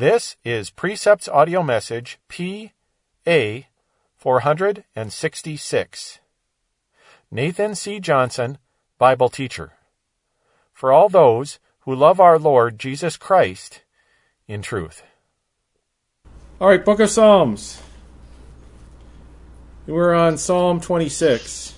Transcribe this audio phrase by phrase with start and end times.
[0.00, 2.72] This is Precepts Audio Message P.
[3.28, 3.68] A.
[4.16, 6.20] 466.
[7.30, 8.00] Nathan C.
[8.00, 8.56] Johnson,
[8.96, 9.74] Bible Teacher.
[10.72, 13.82] For all those who love our Lord Jesus Christ
[14.48, 15.02] in truth.
[16.58, 17.82] All right, Book of Psalms.
[19.86, 21.74] We're on Psalm 26.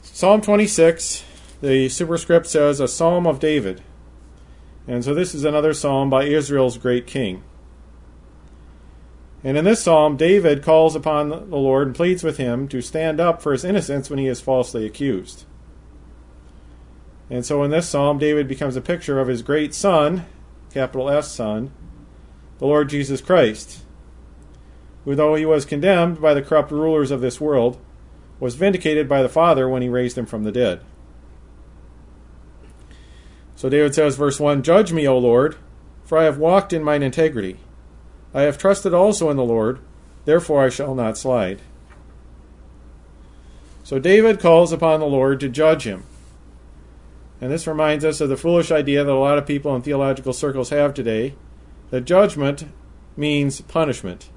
[0.00, 1.24] Psalm 26,
[1.60, 3.82] the superscript says, a psalm of David.
[4.88, 7.42] And so this is another psalm by Israel's great king.
[9.44, 13.20] And in this psalm, David calls upon the Lord and pleads with him to stand
[13.20, 15.44] up for his innocence when he is falsely accused.
[17.30, 20.24] And so in this psalm, David becomes a picture of his great son,
[20.72, 21.70] capital S son,
[22.58, 23.84] the Lord Jesus Christ,
[25.04, 27.78] who, though he was condemned by the corrupt rulers of this world,
[28.40, 30.80] was vindicated by the Father when he raised him from the dead.
[33.58, 35.56] So David says, verse 1 Judge me, O Lord,
[36.04, 37.56] for I have walked in mine integrity.
[38.32, 39.80] I have trusted also in the Lord,
[40.26, 41.60] therefore I shall not slide.
[43.82, 46.04] So David calls upon the Lord to judge him.
[47.40, 50.32] And this reminds us of the foolish idea that a lot of people in theological
[50.32, 51.34] circles have today
[51.90, 52.68] that judgment
[53.16, 54.28] means punishment.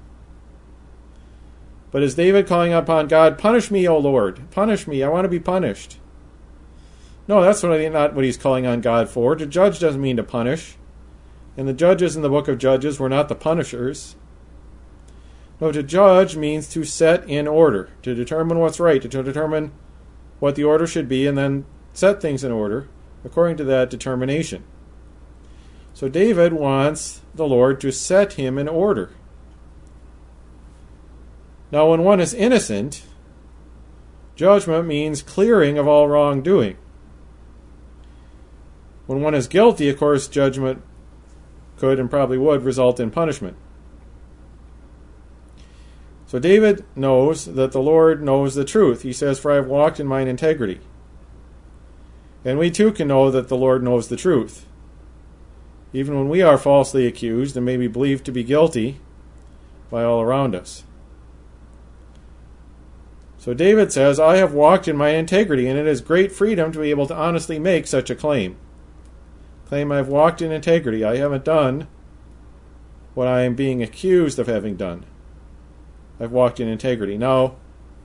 [1.92, 5.28] But is David calling upon God, Punish me, O Lord, punish me, I want to
[5.28, 5.98] be punished?
[7.28, 9.36] No, that's not what he's calling on God for.
[9.36, 10.76] To judge doesn't mean to punish.
[11.56, 14.16] And the judges in the book of Judges were not the punishers.
[15.60, 19.72] No, to judge means to set in order, to determine what's right, to determine
[20.40, 22.88] what the order should be, and then set things in order
[23.24, 24.64] according to that determination.
[25.94, 29.10] So David wants the Lord to set him in order.
[31.70, 33.04] Now, when one is innocent,
[34.34, 36.76] judgment means clearing of all wrongdoing.
[39.06, 40.82] When one is guilty, of course, judgment
[41.76, 43.56] could and probably would result in punishment.
[46.26, 49.02] So David knows that the Lord knows the truth.
[49.02, 50.80] He says, For I have walked in mine integrity.
[52.44, 54.66] And we too can know that the Lord knows the truth.
[55.92, 58.98] Even when we are falsely accused and may be believed to be guilty
[59.90, 60.84] by all around us.
[63.36, 66.78] So David says, I have walked in my integrity, and it is great freedom to
[66.78, 68.56] be able to honestly make such a claim
[69.72, 71.02] claim I've walked in integrity.
[71.02, 71.88] I haven't done
[73.14, 75.06] what I am being accused of having done.
[76.20, 77.16] I've walked in integrity.
[77.16, 77.56] Now,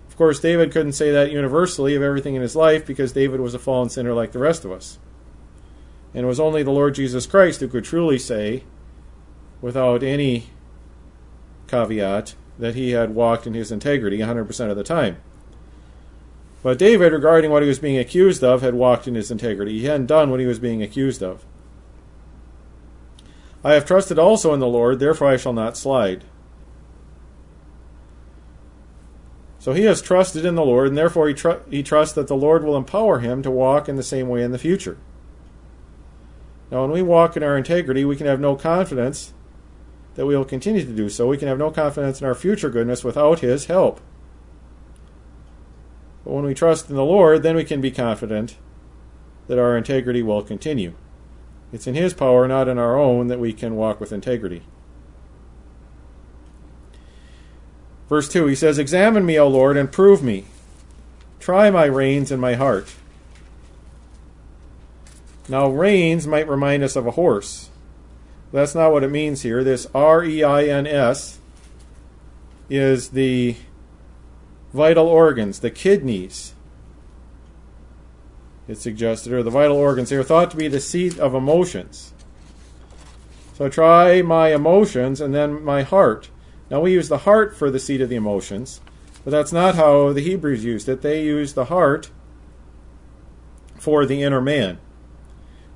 [0.07, 3.53] of course, David couldn't say that universally of everything in his life because David was
[3.53, 4.97] a fallen sinner like the rest of us.
[6.13, 8.63] And it was only the Lord Jesus Christ who could truly say,
[9.59, 10.51] without any
[11.67, 15.17] caveat, that he had walked in his integrity 100% of the time.
[16.63, 19.79] But David, regarding what he was being accused of, had walked in his integrity.
[19.79, 21.43] He hadn't done what he was being accused of.
[23.67, 26.23] I have trusted also in the Lord, therefore I shall not slide.
[29.59, 32.37] So he has trusted in the Lord, and therefore he, tr- he trusts that the
[32.37, 34.97] Lord will empower him to walk in the same way in the future.
[36.71, 39.33] Now, when we walk in our integrity, we can have no confidence
[40.15, 41.27] that we will continue to do so.
[41.27, 43.99] We can have no confidence in our future goodness without his help.
[46.23, 48.55] But when we trust in the Lord, then we can be confident
[49.47, 50.93] that our integrity will continue.
[51.71, 54.63] It's in His power, not in our own, that we can walk with integrity.
[58.07, 60.45] Verse 2, he says, Examine me, O Lord, and prove me.
[61.39, 62.93] Try my reins and my heart.
[65.49, 67.69] Now, reins might remind us of a horse.
[68.51, 69.63] That's not what it means here.
[69.63, 71.39] This R E I N S
[72.69, 73.55] is the
[74.73, 76.53] vital organs, the kidneys
[78.67, 80.09] it suggested, or the vital organs.
[80.09, 82.13] They are thought to be the seat of emotions.
[83.53, 86.29] So try my emotions and then my heart.
[86.69, 88.81] Now we use the heart for the seat of the emotions,
[89.23, 91.01] but that's not how the Hebrews used it.
[91.01, 92.11] They used the heart
[93.79, 94.79] for the inner man.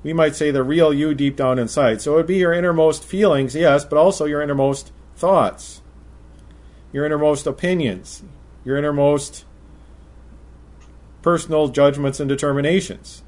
[0.02, 2.00] We might say the real you deep down inside.
[2.02, 5.80] So it would be your innermost feelings, yes, but also your innermost thoughts,
[6.92, 8.22] your innermost opinions,
[8.64, 9.44] your innermost
[11.22, 13.22] personal judgments and determinations.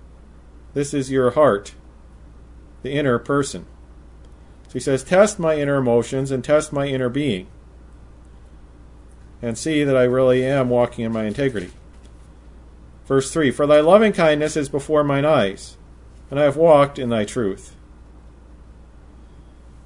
[0.75, 1.75] This is your heart,
[2.83, 3.67] the inner person.
[4.69, 7.47] So he says, Test my inner emotions and test my inner being,
[9.41, 11.71] and see that I really am walking in my integrity.
[13.07, 15.77] Verse 3 For thy loving kindness is before mine eyes,
[16.31, 17.77] and I have walked in thy truth.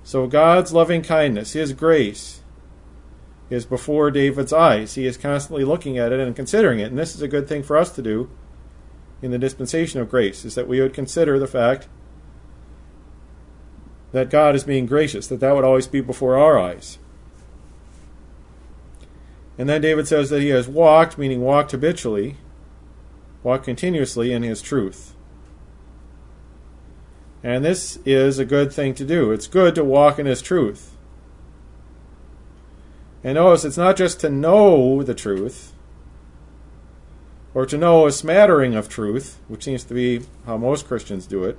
[0.03, 2.38] So God's loving kindness, His grace,
[3.51, 4.95] is before David's eyes.
[4.95, 6.91] He is constantly looking at it and considering it.
[6.91, 8.31] And this is a good thing for us to do
[9.23, 11.89] in the dispensation of grace, is that we would consider the fact
[14.13, 16.99] that God is being gracious, that that would always be before our eyes.
[19.59, 22.37] And then David says that he has walked, meaning walked habitually,
[23.43, 25.15] walked continuously in his truth.
[27.43, 29.33] And this is a good thing to do.
[29.33, 30.97] It's good to walk in his truth.
[33.25, 35.73] And notice it's not just to know the truth,
[37.55, 41.45] or to know a smattering of truth, which seems to be how most Christians do
[41.45, 41.59] it,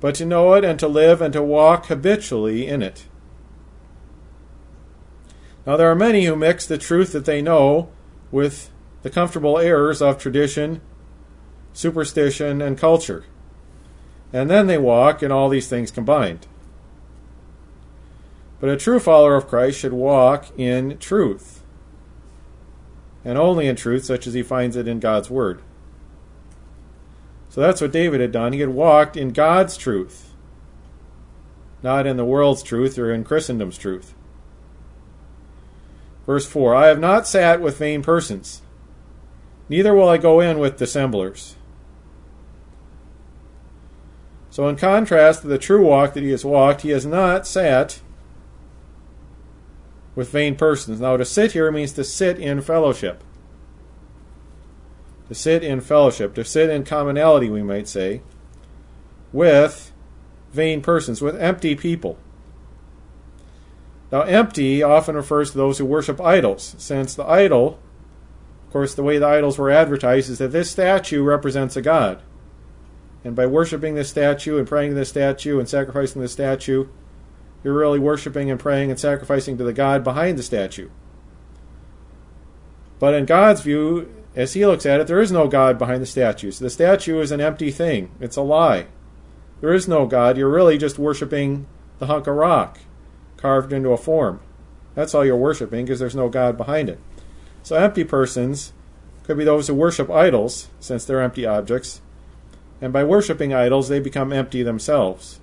[0.00, 3.06] but to know it and to live and to walk habitually in it.
[5.66, 7.88] Now, there are many who mix the truth that they know
[8.30, 8.70] with
[9.02, 10.80] the comfortable errors of tradition,
[11.72, 13.24] superstition, and culture.
[14.32, 16.46] And then they walk in all these things combined.
[18.60, 21.62] But a true follower of Christ should walk in truth,
[23.24, 25.60] and only in truth, such as he finds it in God's Word.
[27.50, 28.52] So that's what David had done.
[28.52, 30.34] He had walked in God's truth,
[31.82, 34.14] not in the world's truth or in Christendom's truth.
[36.24, 38.62] Verse 4 I have not sat with vain persons,
[39.68, 41.56] neither will I go in with dissemblers.
[44.50, 48.00] So, in contrast to the true walk that he has walked, he has not sat
[50.16, 51.00] with vain persons.
[51.00, 53.22] Now, to sit here means to sit in fellowship.
[55.28, 58.22] To sit in fellowship, to sit in commonality, we might say,
[59.32, 59.92] with
[60.52, 62.18] vain persons, with empty people.
[64.10, 67.78] Now, empty often refers to those who worship idols, since the idol,
[68.66, 72.22] of course, the way the idols were advertised is that this statue represents a god.
[73.24, 76.86] And by worshiping this statue and praying to this statue and sacrificing the statue,
[77.66, 80.88] you're really worshiping and praying and sacrificing to the God behind the statue.
[83.00, 86.06] But in God's view, as he looks at it, there is no God behind the
[86.06, 86.52] statue.
[86.52, 88.86] So the statue is an empty thing, it's a lie.
[89.60, 90.36] There is no God.
[90.36, 91.66] You're really just worshiping
[91.98, 92.78] the hunk of rock
[93.36, 94.38] carved into a form.
[94.94, 97.00] That's all you're worshiping because there's no God behind it.
[97.64, 98.74] So empty persons
[99.24, 102.00] could be those who worship idols, since they're empty objects,
[102.80, 105.40] and by worshiping idols, they become empty themselves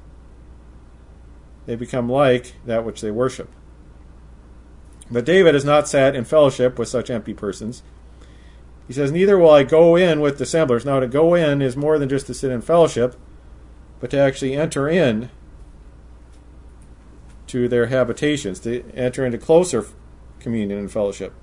[1.65, 3.49] they become like that which they worship.
[5.11, 7.83] But David has not sat in fellowship with such empty persons.
[8.87, 10.85] He says, Neither will I go in with dissemblers.
[10.85, 13.15] Now, to go in is more than just to sit in fellowship,
[13.99, 15.29] but to actually enter in
[17.47, 19.85] to their habitations, to enter into closer
[20.39, 21.33] communion and fellowship.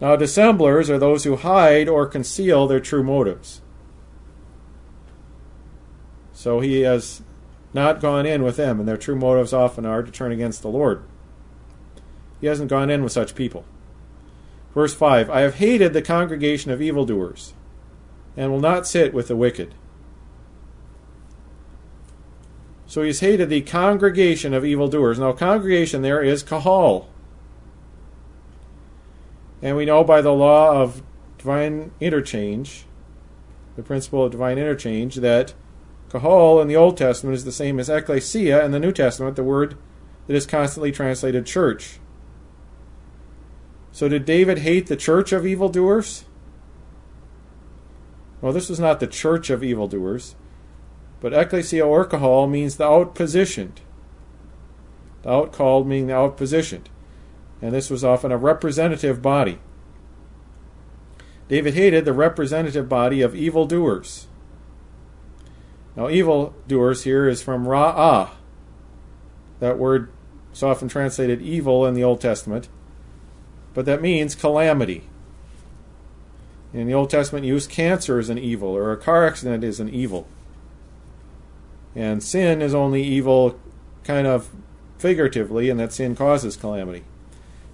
[0.00, 3.60] Now, dissemblers are those who hide or conceal their true motives.
[6.32, 7.22] So he has
[7.74, 10.68] not gone in with them, and their true motives often are to turn against the
[10.68, 11.02] Lord.
[12.40, 13.64] He hasn't gone in with such people.
[14.72, 17.52] Verse 5 I have hated the congregation of evildoers,
[18.36, 19.74] and will not sit with the wicked.
[22.86, 25.18] So he's hated the congregation of evildoers.
[25.18, 27.08] Now, congregation there is kahal.
[29.60, 31.02] And we know by the law of
[31.38, 32.84] divine interchange,
[33.74, 35.54] the principle of divine interchange, that
[36.14, 39.42] Kahal in the Old Testament is the same as ecclesia in the New Testament, the
[39.42, 39.76] word
[40.28, 41.98] that is constantly translated church.
[43.90, 46.24] So did David hate the church of evildoers?
[48.40, 50.36] Well, this was not the church of evildoers,
[51.20, 53.78] but ecclesia or kahal means the outpositioned.
[55.22, 56.86] The outcalled meaning the outpositioned.
[57.60, 59.58] And this was often a representative body.
[61.48, 64.28] David hated the representative body of evildoers.
[65.96, 68.30] Now, evil doers here is from ra'ah.
[69.60, 70.10] That word
[70.52, 72.68] is often translated evil in the Old Testament,
[73.74, 75.04] but that means calamity.
[76.72, 79.88] In the Old Testament use, cancer is an evil, or a car accident is an
[79.88, 80.26] evil.
[81.94, 83.58] And sin is only evil
[84.02, 84.50] kind of
[84.98, 87.04] figuratively, and that sin causes calamity.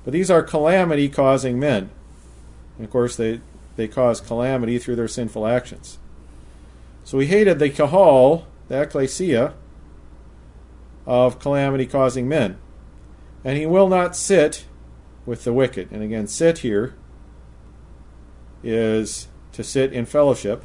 [0.05, 1.91] But these are calamity causing men.
[2.77, 3.41] And of course, they,
[3.77, 5.99] they cause calamity through their sinful actions.
[7.05, 9.55] So he hated the kahal, the ecclesia,
[11.07, 12.59] of calamity causing men.
[13.45, 14.67] And he will not sit
[15.27, 15.91] with the wicked.
[15.91, 16.95] And again, sit here
[18.63, 20.65] is to sit in fellowship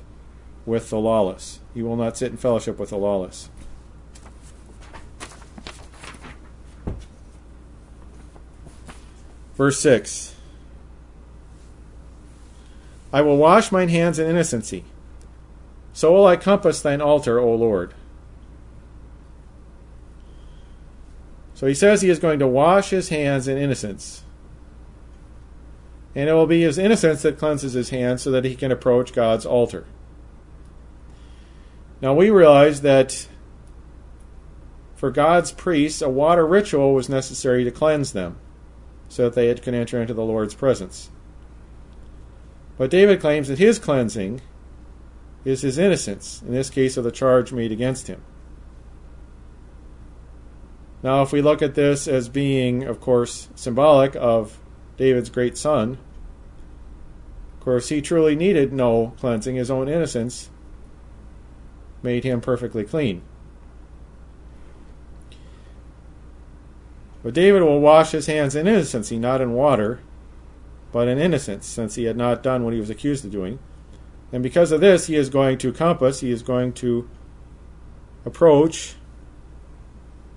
[0.66, 1.60] with the lawless.
[1.74, 3.50] He will not sit in fellowship with the lawless.
[9.56, 10.36] Verse 6
[13.14, 14.84] I will wash mine hands in innocency
[15.96, 17.94] so will I compass thine altar, O Lord.
[21.54, 24.26] So he says he is going to wash his hands in innocence.
[26.14, 29.14] And it will be his innocence that cleanses his hands so that he can approach
[29.14, 29.86] God's altar.
[32.02, 33.30] Now we realize that
[34.98, 38.38] for God's priests, a water ritual was necessary to cleanse them
[39.08, 41.10] so that they could enter into the Lord's presence.
[42.78, 44.42] But David claims that his cleansing
[45.46, 48.22] is his innocence, in this case of the charge made against him.
[51.04, 54.60] Now, if we look at this as being, of course, symbolic of
[54.98, 56.00] David's great son,
[57.54, 59.56] of course, he truly needed no cleansing.
[59.56, 60.50] His own innocence
[62.02, 63.22] made him perfectly clean.
[67.22, 70.00] But David will wash his hands in innocency, not in water,
[70.92, 73.60] but in innocence, since he had not done what he was accused of doing.
[74.36, 77.08] And because of this, he is going to compass, he is going to
[78.26, 78.96] approach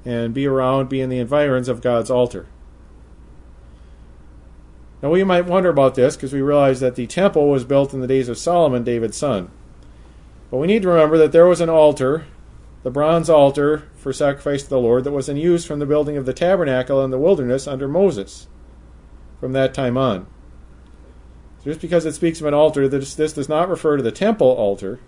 [0.04, 2.46] and be around, be in the environs of God's altar.
[5.02, 8.00] Now, we might wonder about this because we realize that the temple was built in
[8.00, 9.50] the days of Solomon, David's son.
[10.48, 12.26] But we need to remember that there was an altar
[12.84, 16.16] the bronze altar for sacrifice to the Lord that was in use from the building
[16.16, 18.46] of the tabernacle in the wilderness under Moses
[19.40, 20.28] from that time on.
[21.64, 24.48] Just because it speaks of an altar, this, this does not refer to the temple
[24.48, 25.00] altar,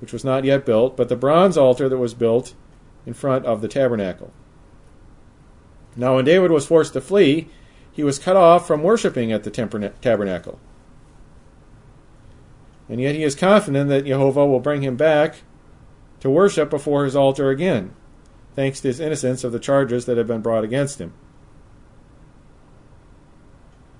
[0.00, 2.54] which was not yet built, but the bronze altar that was built
[3.06, 4.32] in front of the tabernacle.
[5.96, 7.48] Now, when David was forced to flee,
[7.92, 10.58] he was cut off from worshiping at the tabernacle.
[12.88, 15.42] And yet he is confident that Jehovah will bring him back
[16.20, 17.94] to worship before his altar again,
[18.56, 21.12] thanks to his innocence of the charges that have been brought against him.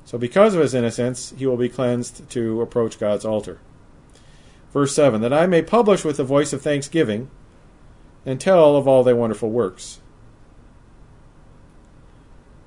[0.05, 3.59] So, because of his innocence, he will be cleansed to approach God's altar.
[4.73, 7.31] Verse 7 That I may publish with the voice of thanksgiving
[8.27, 10.01] and tell of all thy wonderful works.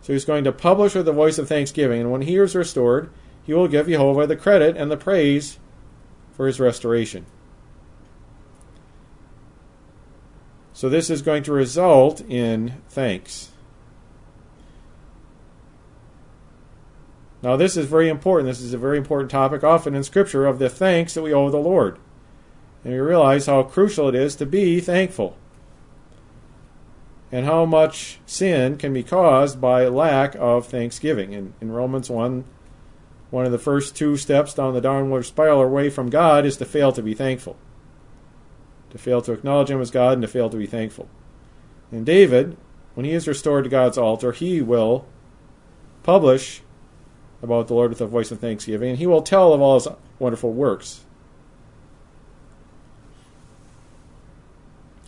[0.01, 3.09] So he's going to publish with the voice of thanksgiving, and when he is restored,
[3.43, 5.59] he will give Jehovah the credit and the praise
[6.31, 7.25] for his restoration.
[10.71, 13.49] So this is going to result in thanks.
[17.41, 18.47] Now, this is very important.
[18.47, 21.49] This is a very important topic, often in Scripture, of the thanks that we owe
[21.49, 21.99] the Lord.
[22.83, 25.37] And we realize how crucial it is to be thankful.
[27.31, 31.33] And how much sin can be caused by lack of thanksgiving.
[31.33, 32.45] In, in Romans 1,
[33.29, 36.65] one of the first two steps down the downward spiral away from God is to
[36.65, 37.57] fail to be thankful
[38.89, 41.07] to fail to acknowledge Him as God, and to fail to be thankful.
[41.91, 42.57] And David,
[42.93, 45.05] when he is restored to God's altar, he will
[46.03, 46.61] publish
[47.41, 49.87] about the Lord with a voice of thanksgiving, and he will tell of all his
[50.19, 51.03] wonderful works.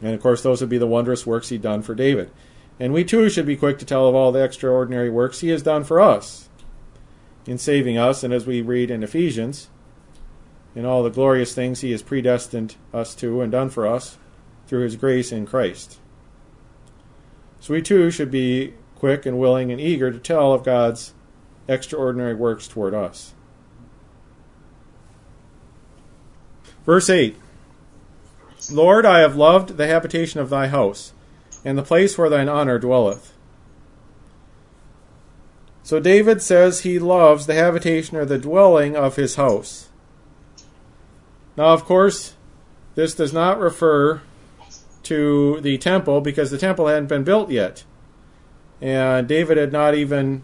[0.01, 2.31] And of course, those would be the wondrous works he'd done for David.
[2.79, 5.61] And we too should be quick to tell of all the extraordinary works he has
[5.61, 6.47] done for us
[7.45, 8.23] in saving us.
[8.23, 9.67] And as we read in Ephesians,
[10.75, 14.17] in all the glorious things He has predestined us to and done for us
[14.67, 15.99] through His grace in Christ.
[17.59, 21.13] So we too should be quick and willing and eager to tell of God's
[21.69, 23.33] extraordinary works toward us.
[26.85, 27.37] Verse 8
[28.71, 31.13] Lord, I have loved the habitation of thy house,
[31.63, 33.33] and the place where thine honor dwelleth.
[35.83, 39.89] So David says he loves the habitation or the dwelling of his house.
[41.57, 42.35] Now, of course,
[42.95, 44.21] this does not refer
[45.03, 47.83] to the temple because the temple hadn't been built yet.
[48.81, 50.43] And David had not even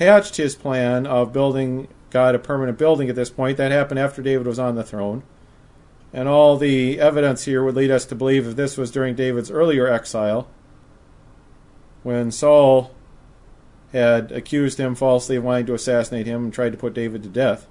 [0.00, 3.56] hatched his plan of building God a permanent building at this point.
[3.56, 5.22] That happened after David was on the throne.
[6.12, 9.50] And all the evidence here would lead us to believe that this was during David's
[9.50, 10.48] earlier exile,
[12.02, 12.90] when Saul
[13.92, 17.28] had accused him falsely of wanting to assassinate him and tried to put David to
[17.28, 17.66] death.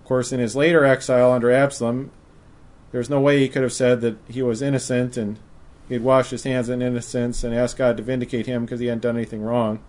[0.00, 2.10] Of course, in his later exile under Absalom,
[2.92, 5.38] there's no way he could have said that he was innocent and
[5.88, 9.02] he'd washed his hands in innocence and asked God to vindicate him because he hadn't
[9.02, 9.80] done anything wrong.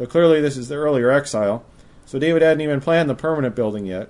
[0.00, 1.62] So clearly, this is the earlier exile.
[2.06, 4.08] So David hadn't even planned the permanent building yet.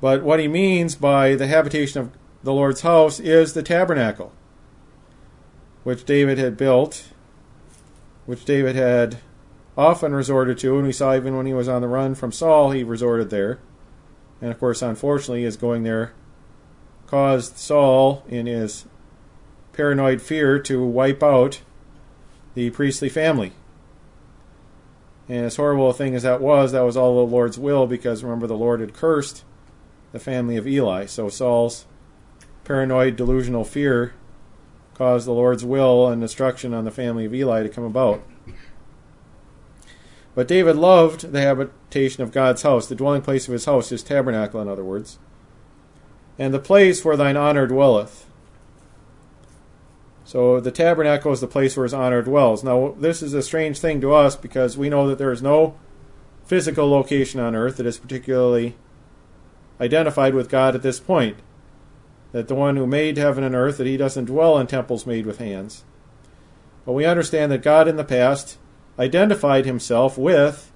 [0.00, 2.12] But what he means by the habitation of
[2.44, 4.32] the Lord's house is the tabernacle,
[5.82, 7.08] which David had built,
[8.26, 9.18] which David had
[9.76, 12.70] often resorted to, and we saw even when he was on the run from Saul,
[12.70, 13.58] he resorted there.
[14.40, 16.12] And of course, unfortunately, his going there
[17.08, 18.84] caused Saul, in his
[19.72, 21.60] paranoid fear, to wipe out
[22.54, 23.52] the priestly family.
[25.28, 28.22] And as horrible a thing as that was, that was all the Lord's will because
[28.22, 29.44] remember, the Lord had cursed
[30.12, 31.06] the family of Eli.
[31.06, 31.86] So Saul's
[32.64, 34.14] paranoid, delusional fear
[34.94, 38.22] caused the Lord's will and destruction on the family of Eli to come about.
[40.34, 44.02] But David loved the habitation of God's house, the dwelling place of his house, his
[44.02, 45.18] tabernacle, in other words,
[46.38, 48.26] and the place where thine honor dwelleth.
[50.24, 52.64] So the tabernacle is the place where his honor dwells.
[52.64, 55.76] Now, this is a strange thing to us because we know that there is no
[56.44, 58.74] physical location on earth that is particularly
[59.80, 61.36] identified with God at this point.
[62.32, 65.26] That the one who made heaven and earth, that he doesn't dwell in temples made
[65.26, 65.84] with hands.
[66.84, 68.58] But we understand that God in the past
[68.98, 70.72] identified himself with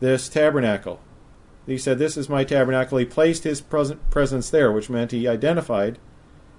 [0.00, 1.00] this tabernacle.
[1.66, 2.98] He said, This is my tabernacle.
[2.98, 5.98] He placed his presence there, which meant he identified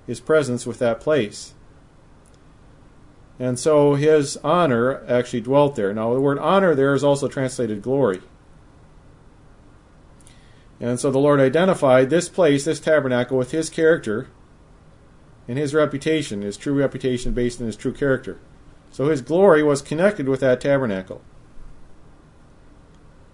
[0.06, 1.54] his presence with that place.
[3.40, 5.94] And so his honor actually dwelt there.
[5.94, 8.22] Now, the word honor there is also translated glory.
[10.80, 14.28] And so the Lord identified this place, this tabernacle, with his character
[15.48, 18.40] and his reputation, his true reputation based on his true character.
[18.92, 21.22] So his glory was connected with that tabernacle.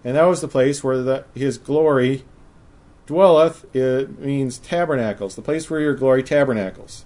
[0.02, 2.24] And that was the place where the, his glory
[3.06, 3.64] dwelleth.
[3.74, 7.04] It means tabernacles, the place where your glory tabernacles.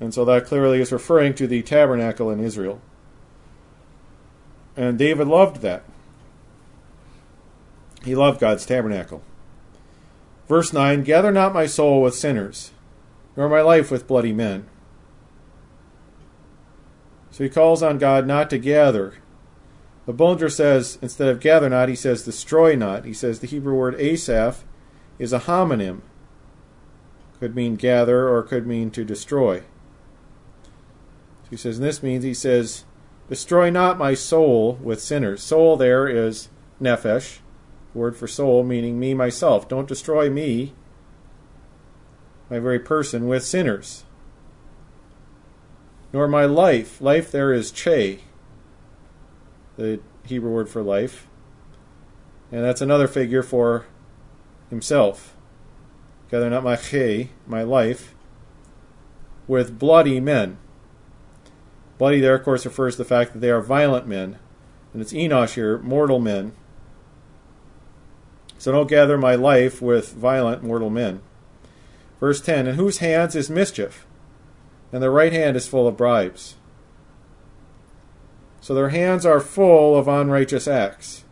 [0.00, 2.80] And so that clearly is referring to the tabernacle in Israel.
[4.76, 5.84] And David loved that.
[8.02, 9.22] He loved God's tabernacle.
[10.48, 12.72] Verse 9 Gather not my soul with sinners,
[13.36, 14.66] nor my life with bloody men.
[17.30, 19.14] So he calls on God not to gather.
[20.06, 23.04] But Bullinger says, instead of gather not, he says destroy not.
[23.04, 24.64] He says the Hebrew word asaph
[25.18, 26.00] is a homonym.
[27.38, 29.62] Could mean gather or could mean to destroy.
[31.50, 32.84] He says, and this means, he says,
[33.28, 35.42] destroy not my soul with sinners.
[35.42, 36.48] Soul there is
[36.80, 37.38] nephesh,
[37.92, 39.68] word for soul, meaning me, myself.
[39.68, 40.72] Don't destroy me,
[42.48, 44.04] my very person, with sinners.
[46.12, 47.00] Nor my life.
[47.00, 48.20] Life there is che,
[49.76, 51.26] the Hebrew word for life.
[52.52, 53.86] And that's another figure for
[54.70, 55.36] himself.
[56.30, 58.14] Gather not my che, my life,
[59.48, 60.58] with bloody men.
[62.00, 64.38] Bloody there, of course, refers to the fact that they are violent men.
[64.94, 66.54] And it's Enosh here, mortal men.
[68.56, 71.20] So don't gather my life with violent mortal men.
[72.18, 74.06] Verse 10 In whose hands is mischief,
[74.90, 76.54] and their right hand is full of bribes.
[78.62, 81.24] So their hands are full of unrighteous acts.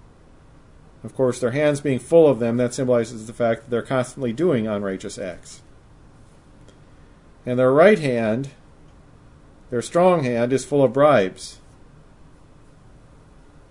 [1.03, 4.35] Of course, their hands being full of them, that symbolizes the fact that they're constantly
[4.35, 5.63] doing unrighteous acts.
[7.47, 8.51] And their right hand
[9.71, 11.61] their strong hand is full of bribes.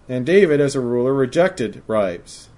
[0.08, 2.50] And David, as a ruler, rejected bribes.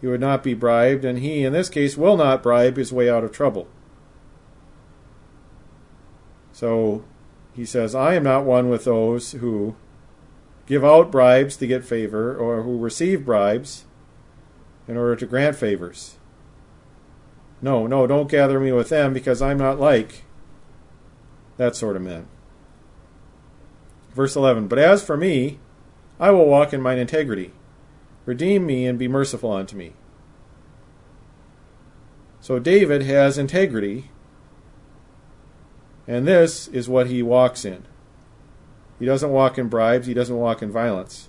[0.00, 3.10] He would not be bribed, and he, in this case, will not bribe his way
[3.10, 3.66] out of trouble.
[6.52, 7.04] So
[7.54, 9.76] he says, I am not one with those who
[10.66, 13.86] give out bribes to get favor or who receive bribes
[14.86, 16.16] in order to grant favors.
[17.62, 20.25] No, no, don't gather me with them because I'm not like
[21.56, 22.26] that sort of man.
[24.14, 25.58] Verse 11 But as for me,
[26.18, 27.52] I will walk in mine integrity.
[28.24, 29.92] Redeem me and be merciful unto me.
[32.40, 34.10] So David has integrity,
[36.06, 37.84] and this is what he walks in.
[38.98, 41.28] He doesn't walk in bribes, he doesn't walk in violence.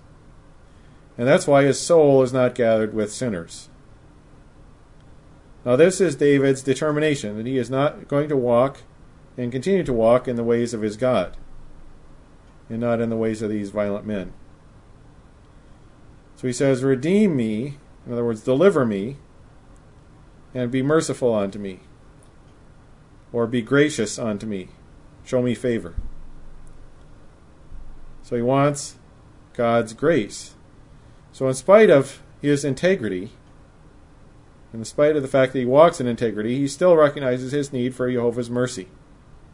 [1.17, 3.69] And that's why his soul is not gathered with sinners.
[5.65, 8.83] Now, this is David's determination that he is not going to walk
[9.37, 11.37] and continue to walk in the ways of his God,
[12.69, 14.33] and not in the ways of these violent men.
[16.35, 19.17] So he says, Redeem me, in other words, deliver me,
[20.53, 21.81] and be merciful unto me,
[23.31, 24.69] or be gracious unto me,
[25.23, 25.95] show me favor.
[28.23, 28.95] So he wants
[29.53, 30.55] God's grace.
[31.31, 33.31] So, in spite of his integrity,
[34.73, 37.95] in spite of the fact that he walks in integrity, he still recognizes his need
[37.95, 38.87] for Jehovah's mercy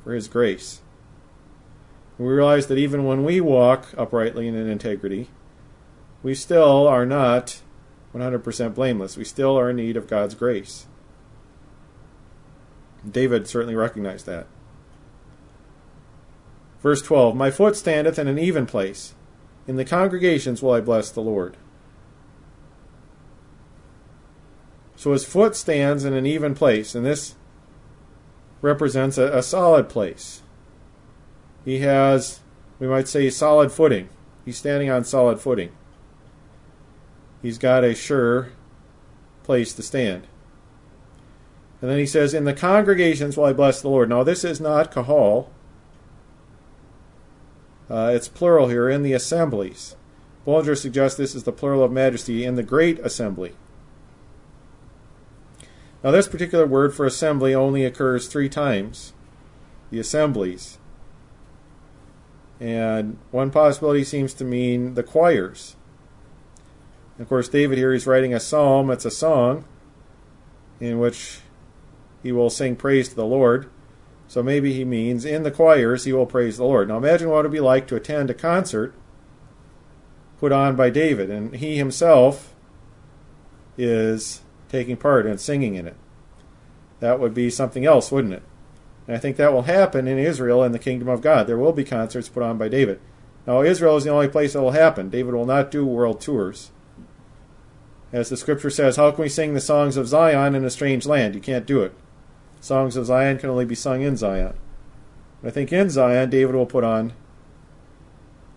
[0.04, 0.82] for His grace.
[2.18, 5.30] We realize that even when we walk uprightly and in integrity,
[6.22, 7.62] we still are not
[8.13, 9.18] 100% blameless.
[9.18, 10.86] We still are in need of God's grace.
[13.10, 14.48] David certainly recognized that.
[16.82, 19.13] Verse 12 My foot standeth in an even place.
[19.68, 21.58] In the congregations will I bless the Lord.
[24.96, 27.36] So his foot stands in an even place, and this
[28.63, 30.41] represents a, a solid place.
[31.63, 32.39] He has,
[32.80, 34.10] we might say, solid footing.
[34.43, 35.71] He's standing on solid footing.
[37.41, 38.54] He's got a sure
[39.43, 40.28] place to stand.
[41.82, 44.10] And then he says, In the congregations will I bless the Lord.
[44.10, 45.52] Now, this is not kahal.
[47.89, 49.97] Uh, it's plural here, in the assemblies.
[50.45, 53.54] Bullinger suggests this is the plural of majesty in the great assembly.
[56.04, 59.13] Now, this particular word for assembly only occurs three times
[59.89, 60.80] the assemblies.
[62.60, 65.76] And one possibility seems to mean the choirs.
[67.20, 69.66] Of course, David here is writing a psalm, it's a song
[70.80, 71.39] in which
[72.22, 73.70] he will sing praise to the Lord.
[74.28, 76.88] So maybe he means in the choirs he will praise the Lord.
[76.88, 78.94] Now imagine what it would be like to attend a concert
[80.39, 82.56] put on by David, and he himself
[83.78, 84.42] is
[84.74, 85.96] taking part and singing in it.
[87.00, 88.42] That would be something else, wouldn't it?
[89.06, 91.46] And I think that will happen in Israel and the kingdom of God.
[91.46, 93.00] There will be concerts put on by David.
[93.46, 95.12] Now, Israel is the only place that will happen.
[95.12, 96.72] David will not do world tours.
[98.12, 101.06] As the scripture says, how can we sing the songs of Zion in a strange
[101.06, 101.36] land?
[101.36, 101.94] You can't do it.
[102.60, 104.56] Songs of Zion can only be sung in Zion.
[105.44, 107.14] I think in Zion, David will put on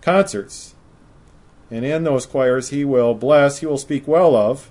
[0.00, 0.76] concerts.
[1.70, 4.70] And in those choirs, he will bless, he will speak well of.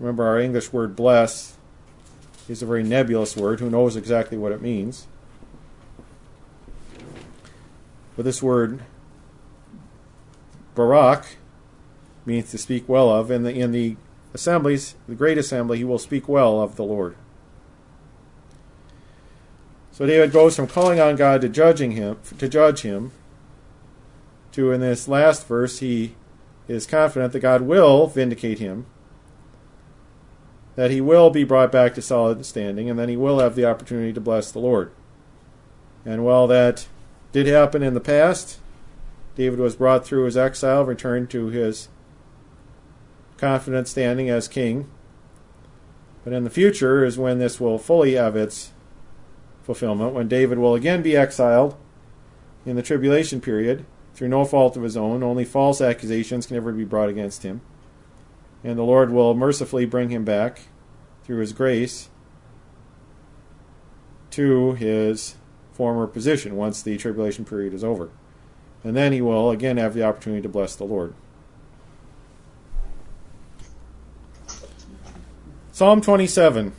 [0.00, 1.56] Remember, our English word bless
[2.48, 3.60] is a very nebulous word.
[3.60, 5.06] Who knows exactly what it means?
[8.16, 8.82] But this word,
[10.74, 11.36] barak,
[12.26, 13.30] means to speak well of.
[13.30, 13.96] In the, in the
[14.34, 17.16] assemblies, the great assembly, he will speak well of the Lord.
[19.92, 23.12] So David goes from calling on God to judging him, to judge him,
[24.52, 26.14] to in this last verse he
[26.66, 28.86] is confident that God will vindicate him,
[30.74, 33.64] that he will be brought back to solid standing, and then he will have the
[33.64, 34.90] opportunity to bless the Lord.
[36.04, 36.86] And while that
[37.32, 38.58] did happen in the past,
[39.36, 41.88] David was brought through his exile, returned to his
[43.36, 44.88] confident standing as king.
[46.24, 48.72] But in the future is when this will fully have its
[49.62, 51.76] fulfillment, when David will again be exiled
[52.64, 55.22] in the tribulation period through no fault of his own.
[55.22, 57.60] Only false accusations can ever be brought against him.
[58.64, 60.62] And the Lord will mercifully bring him back
[61.24, 62.08] through his grace
[64.30, 65.36] to his
[65.72, 68.10] former position once the tribulation period is over.
[68.84, 71.14] And then he will again have the opportunity to bless the Lord.
[75.70, 76.72] Psalm 27,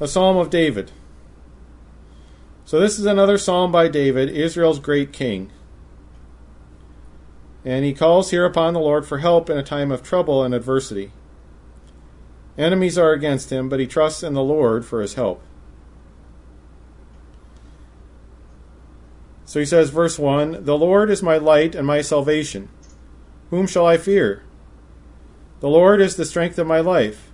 [0.00, 0.90] a psalm of David.
[2.64, 5.50] So, this is another psalm by David, Israel's great king.
[7.68, 10.54] And he calls here upon the Lord for help in a time of trouble and
[10.54, 11.12] adversity.
[12.56, 15.42] Enemies are against him, but he trusts in the Lord for his help.
[19.44, 22.70] So he says, verse 1 The Lord is my light and my salvation.
[23.50, 24.44] Whom shall I fear?
[25.60, 27.30] The Lord is the strength of my life.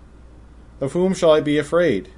[0.80, 2.10] Of whom shall I be afraid?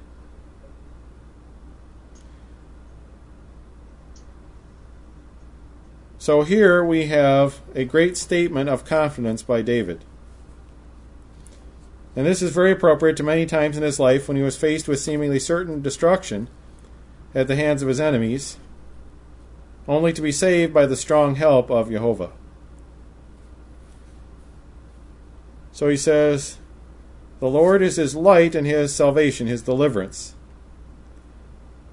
[6.27, 10.03] So here we have a great statement of confidence by David.
[12.17, 14.89] And this is very appropriate to many times in his life when he was faced
[14.89, 16.49] with seemingly certain destruction
[17.33, 18.57] at the hands of his enemies,
[19.87, 22.33] only to be saved by the strong help of Jehovah.
[25.71, 26.57] So he says,
[27.39, 30.35] the Lord is his light and his salvation, his deliverance.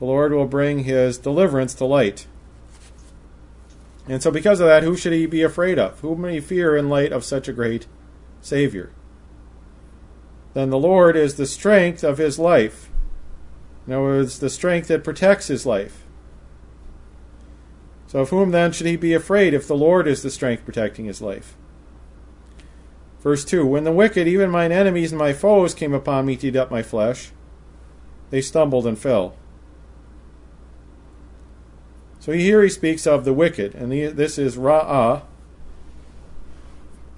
[0.01, 2.27] The Lord will bring his deliverance to light.
[4.07, 6.01] And so, because of that, who should he be afraid of?
[6.01, 7.87] Who may he fear in light of such a great
[8.43, 8.91] Savior?
[10.53, 12.91] Then the Lord is the strength of his life.
[13.87, 16.05] In other words, the strength that protects his life.
[18.07, 21.07] So, of whom then should he be afraid if the Lord is the strength protecting
[21.07, 21.57] his life?
[23.21, 26.49] Verse 2 When the wicked, even mine enemies and my foes, came upon me to
[26.49, 27.33] eat up my flesh,
[28.31, 29.35] they stumbled and fell.
[32.25, 35.25] So here he speaks of the wicked, and this is ra'ah.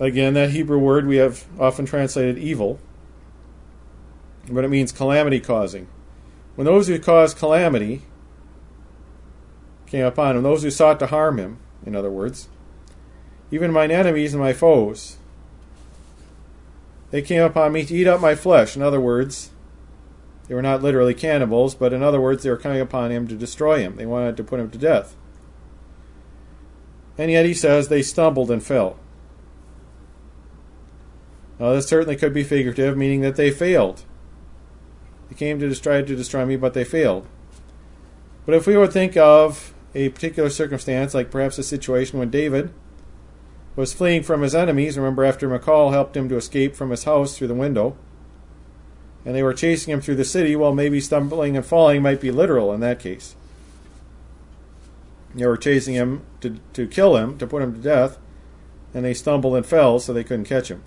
[0.01, 2.81] Again, that Hebrew word we have often translated evil,
[4.51, 5.87] but it means calamity causing.
[6.57, 8.03] When those who caused calamity
[9.87, 12.49] came upon him, those who sought to harm him, in other words,
[13.53, 15.19] even mine enemies and my foes,
[17.13, 18.75] they came upon me to eat up my flesh.
[18.75, 19.51] In other words,
[20.49, 23.35] they were not literally cannibals, but in other words, they were coming upon him to
[23.35, 23.97] destroy him.
[23.97, 25.17] They wanted to put him to death.
[27.19, 28.99] And yet he says they stumbled and fell.
[31.59, 34.05] Now, this certainly could be figurative, meaning that they failed.
[35.29, 37.27] They came to try to destroy me, but they failed.
[38.45, 42.31] But if we were to think of a particular circumstance, like perhaps a situation when
[42.31, 42.73] David
[43.77, 44.97] was fleeing from his enemies.
[44.97, 47.97] Remember, after Michal helped him to escape from his house through the window,
[49.27, 52.31] and they were chasing him through the city, well, maybe stumbling and falling might be
[52.31, 53.35] literal in that case.
[55.35, 58.19] They were chasing him to, to kill him, to put him to death,
[58.95, 60.85] and they stumbled and fell, so they couldn't catch him.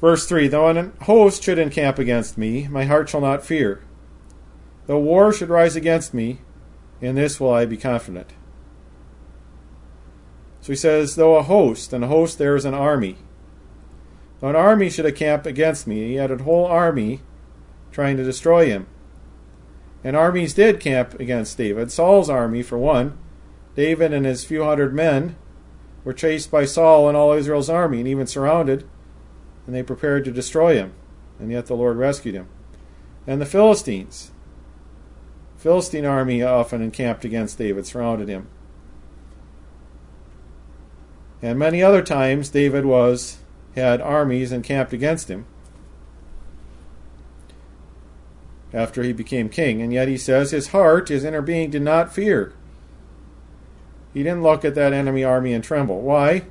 [0.00, 3.84] Verse 3 Though an host should encamp against me, my heart shall not fear.
[4.86, 6.38] Though war should rise against me,
[7.02, 8.30] in this will I be confident.
[10.62, 13.18] So he says, Though a host, and a host there is an army.
[14.42, 17.20] An army should encamp against me, he had a whole army
[17.92, 18.86] trying to destroy him.
[20.04, 21.92] And armies did camp against David.
[21.92, 23.16] Saul's army, for one.
[23.76, 25.36] David and his few hundred men
[26.04, 28.84] were chased by Saul and all Israel's army, and even surrounded
[29.66, 30.92] and they prepared to destroy him,
[31.38, 32.48] and yet the Lord rescued him.
[33.26, 34.32] And the Philistines,
[35.56, 38.48] Philistine army often encamped against David, surrounded him.
[41.40, 43.38] And many other times David was
[43.74, 45.46] had armies encamped against him
[48.72, 49.80] after he became king.
[49.80, 52.52] And yet he says his heart, his inner being, did not fear.
[54.12, 56.00] He didn't look at that enemy army and tremble.
[56.00, 56.44] Why?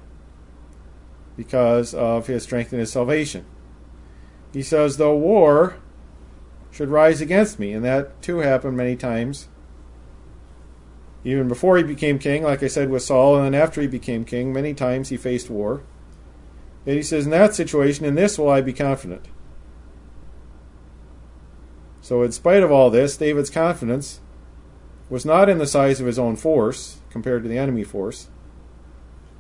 [1.41, 3.45] because of his strength and his salvation.
[4.53, 5.77] He says, though war
[6.69, 9.47] should rise against me, and that too happened many times.
[11.23, 14.25] Even before he became king, like I said with Saul, and then after he became
[14.25, 15.81] king, many times he faced war.
[16.85, 19.27] And he says, In that situation, in this will I be confident.
[22.01, 24.19] So, in spite of all this, David's confidence
[25.09, 28.29] was not in the size of his own force compared to the enemy force,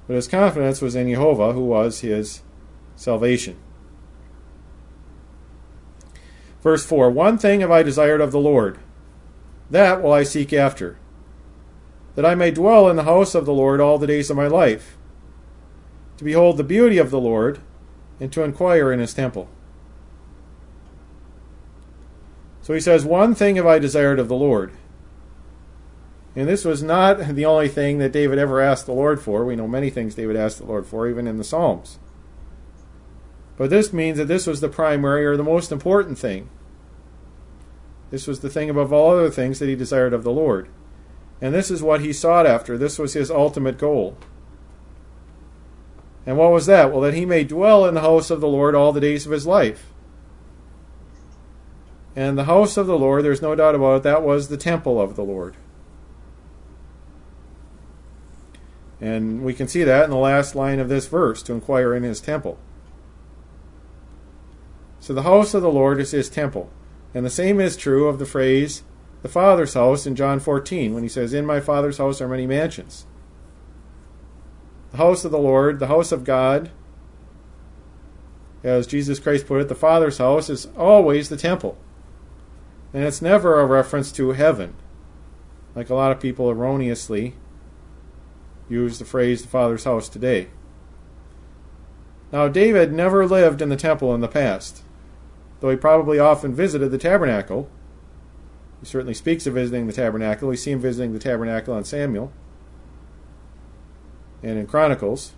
[0.05, 2.41] but his confidence was in Jehovah, who was his
[2.95, 3.57] salvation.
[6.61, 8.77] Verse 4 One thing have I desired of the Lord,
[9.69, 10.97] that will I seek after,
[12.15, 14.47] that I may dwell in the house of the Lord all the days of my
[14.47, 14.97] life,
[16.21, 17.59] to behold the beauty of the Lord,
[18.19, 19.49] and to inquire in his temple.
[22.61, 24.71] So he says, One thing have I desired of the Lord.
[26.35, 29.43] And this was not the only thing that David ever asked the Lord for.
[29.43, 31.97] We know many things David asked the Lord for, even in the Psalms.
[33.57, 36.51] But this means that this was the primary or the most important thing.
[38.11, 40.69] This was the thing above all other things that he desired of the Lord.
[41.41, 42.77] And this is what he sought after.
[42.77, 44.17] This was his ultimate goal.
[46.25, 46.91] And what was that?
[46.91, 49.31] Well, that he may dwell in the house of the Lord all the days of
[49.31, 49.91] his life.
[52.15, 55.01] And the house of the Lord, there's no doubt about it, that was the temple
[55.01, 55.55] of the Lord.
[58.99, 62.03] And we can see that in the last line of this verse to inquire in
[62.03, 62.59] his temple.
[64.99, 66.69] So the house of the Lord is his temple.
[67.13, 68.83] And the same is true of the phrase,
[69.23, 72.45] the Father's house, in John 14, when he says, In my Father's house are many
[72.45, 73.05] mansions.
[74.91, 76.69] The house of the Lord, the house of God,
[78.63, 81.77] as Jesus Christ put it, the Father's house is always the temple.
[82.93, 84.75] And it's never a reference to heaven,
[85.75, 87.35] like a lot of people erroneously
[88.69, 90.49] use the phrase the Father's house today.
[92.31, 94.83] Now, David never lived in the temple in the past,
[95.59, 97.69] though he probably often visited the tabernacle.
[98.81, 100.49] He certainly speaks of visiting the tabernacle.
[100.49, 102.31] We see him visiting the tabernacle in Samuel
[104.43, 105.33] and in Chronicles.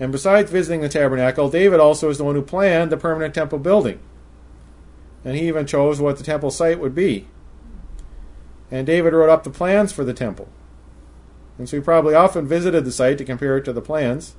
[0.00, 3.58] And besides visiting the tabernacle, David also is the one who planned the permanent temple
[3.58, 4.00] building.
[5.24, 7.28] And he even chose what the temple site would be.
[8.70, 10.48] And David wrote up the plans for the temple.
[11.58, 14.34] And so he probably often visited the site to compare it to the plans.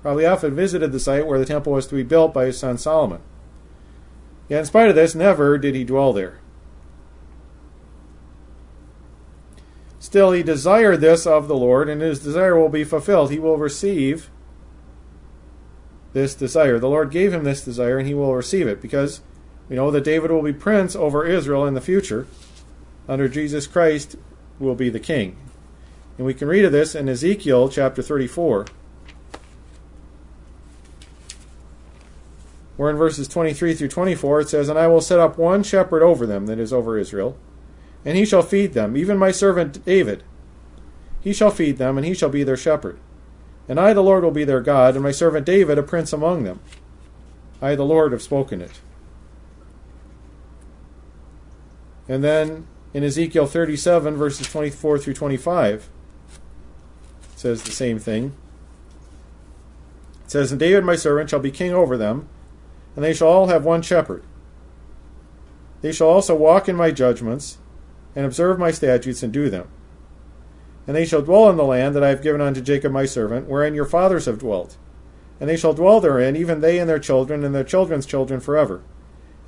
[0.00, 2.78] Probably often visited the site where the temple was to be built by his son
[2.78, 3.20] Solomon.
[4.48, 6.38] Yet, in spite of this, never did he dwell there.
[10.02, 13.30] Still, he desired this of the Lord, and his desire will be fulfilled.
[13.30, 14.30] He will receive
[16.12, 16.80] this desire.
[16.80, 19.20] The Lord gave him this desire, and he will receive it because
[19.68, 22.26] we know that David will be prince over Israel in the future
[23.08, 24.16] under Jesus Christ
[24.58, 25.36] will be the king.
[26.18, 28.66] And we can read of this in Ezekiel chapter 34.
[32.76, 36.02] Where in verses 23 through 24 it says, And I will set up one shepherd
[36.02, 37.36] over them, that is, over Israel,
[38.04, 40.22] and he shall feed them, even my servant David.
[41.20, 42.98] He shall feed them, and he shall be their shepherd.
[43.68, 46.42] And I, the Lord, will be their God, and my servant David a prince among
[46.42, 46.60] them.
[47.60, 48.80] I, the Lord, have spoken it.
[52.08, 55.88] And then in Ezekiel 37, verses 24 through 25,
[57.22, 58.34] it says the same thing.
[60.24, 62.28] It says, And David my servant shall be king over them,
[62.96, 64.24] and they shall all have one shepherd.
[65.80, 67.58] They shall also walk in my judgments,
[68.14, 69.68] and observe my statutes, and do them.
[70.86, 73.48] And they shall dwell in the land that I have given unto Jacob my servant,
[73.48, 74.76] wherein your fathers have dwelt.
[75.40, 78.82] And they shall dwell therein, even they and their children, and their children's children forever.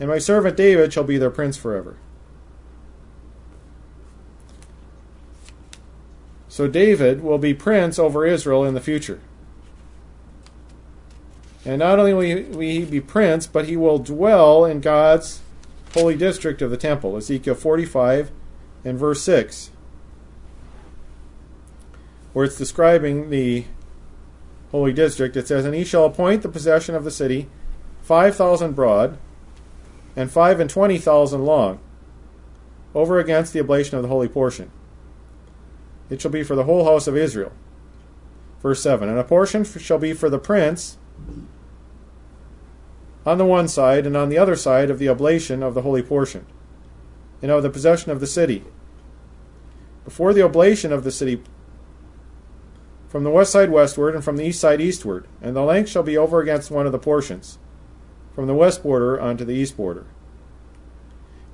[0.00, 1.96] And my servant David shall be their prince forever.
[6.48, 9.20] So David will be prince over Israel in the future.
[11.64, 15.40] And not only will he be prince, but he will dwell in God's
[15.94, 17.16] holy district of the temple.
[17.16, 18.30] Ezekiel 45
[18.84, 19.70] and verse 6,
[22.32, 23.64] where it's describing the
[24.70, 25.36] holy district.
[25.36, 27.48] It says, And he shall appoint the possession of the city
[28.02, 29.18] 5,000 broad
[30.16, 31.78] and five and twenty thousand long,
[32.94, 34.70] over against the oblation of the holy portion.
[36.10, 37.52] It shall be for the whole house of Israel.
[38.60, 40.96] Verse 7 And a portion shall be for the prince
[43.26, 46.02] on the one side, and on the other side of the oblation of the holy
[46.02, 46.44] portion,
[47.40, 48.62] and of the possession of the city.
[50.04, 51.42] Before the oblation of the city,
[53.08, 56.02] from the west side westward, and from the east side eastward, and the length shall
[56.02, 57.58] be over against one of the portions,
[58.34, 60.04] from the west border unto the east border.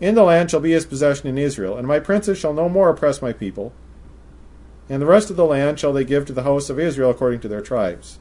[0.01, 2.89] In the land shall be his possession in Israel, and my princes shall no more
[2.89, 3.73] oppress my people,
[4.89, 7.41] and the rest of the land shall they give to the house of Israel according
[7.41, 8.19] to their tribes.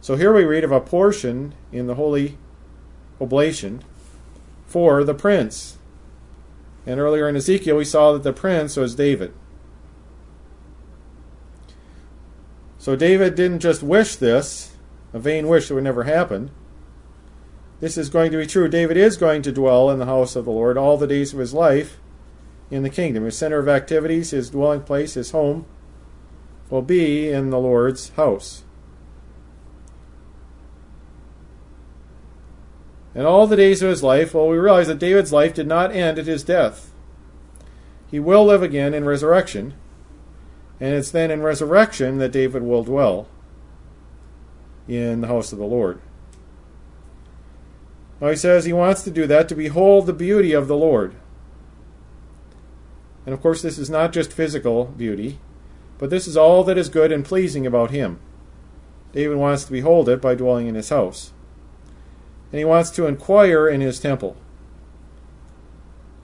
[0.00, 2.38] So here we read of a portion in the holy
[3.20, 3.82] oblation
[4.66, 5.76] for the prince.
[6.86, 9.32] And earlier in Ezekiel, we saw that the prince was David.
[12.78, 14.74] So David didn't just wish this,
[15.12, 16.50] a vain wish that would never happen.
[17.80, 18.68] This is going to be true.
[18.68, 21.38] David is going to dwell in the house of the Lord all the days of
[21.38, 21.98] his life
[22.70, 23.24] in the kingdom.
[23.24, 25.66] His center of activities, his dwelling place, his home
[26.70, 28.64] will be in the Lord's house.
[33.14, 35.92] And all the days of his life, well, we realize that David's life did not
[35.92, 36.92] end at his death.
[38.10, 39.74] He will live again in resurrection,
[40.80, 43.28] and it's then in resurrection that David will dwell
[44.88, 46.00] in the house of the Lord.
[48.20, 51.14] Now he says he wants to do that to behold the beauty of the Lord.
[53.24, 55.38] And of course, this is not just physical beauty,
[55.98, 58.18] but this is all that is good and pleasing about him.
[59.12, 61.32] David wants to behold it by dwelling in his house
[62.50, 64.36] and he wants to inquire in his temple.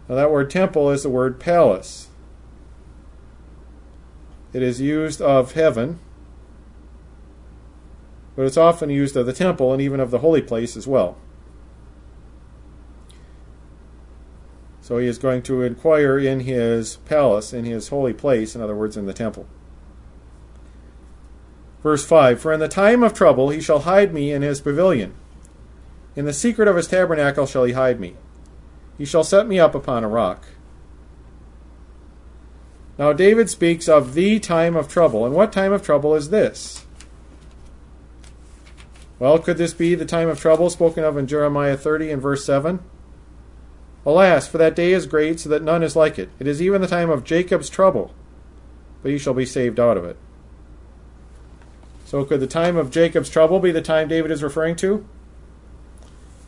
[0.09, 2.09] Now, that word temple is the word palace.
[4.53, 5.99] It is used of heaven,
[8.35, 11.17] but it's often used of the temple and even of the holy place as well.
[14.81, 18.77] So he is going to inquire in his palace, in his holy place, in other
[18.77, 19.47] words, in the temple.
[21.83, 25.15] Verse 5 For in the time of trouble he shall hide me in his pavilion.
[26.17, 28.17] In the secret of his tabernacle shall he hide me.
[28.97, 30.47] He shall set me up upon a rock.
[32.99, 35.27] Now, David speaks of the time of trouble.
[35.27, 36.87] And what time of trouble is this?
[39.19, 42.45] Well, could this be the time of trouble spoken of in Jeremiah 30 and verse
[42.45, 42.81] 7?
[44.07, 46.31] Alas, for that day is great, so that none is like it.
[46.39, 48.15] It is even the time of Jacob's trouble,
[49.03, 50.17] but he shall be saved out of it.
[52.05, 55.05] So, could the time of Jacob's trouble be the time David is referring to?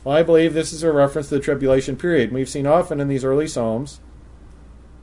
[0.09, 2.33] Well, I believe this is a reference to the tribulation period.
[2.33, 4.01] We've seen often in these early Psalms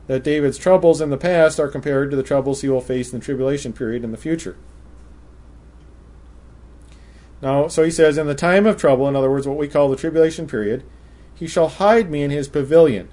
[0.08, 3.20] that David's troubles in the past are compared to the troubles he will face in
[3.20, 4.58] the tribulation period in the future.
[7.40, 9.90] Now, so he says, In the time of trouble, in other words, what we call
[9.90, 10.84] the tribulation period,
[11.36, 13.10] he shall hide me in his pavilion.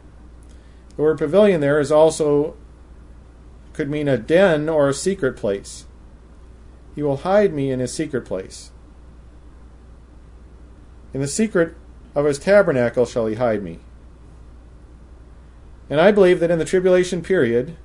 [0.96, 2.56] The word pavilion there is also
[3.74, 5.84] could mean a den or a secret place.
[6.94, 8.70] He will hide me in his secret place.
[11.12, 11.74] In the secret
[12.14, 13.78] of his tabernacle shall he hide me.
[15.88, 17.76] And I believe that in the tribulation period,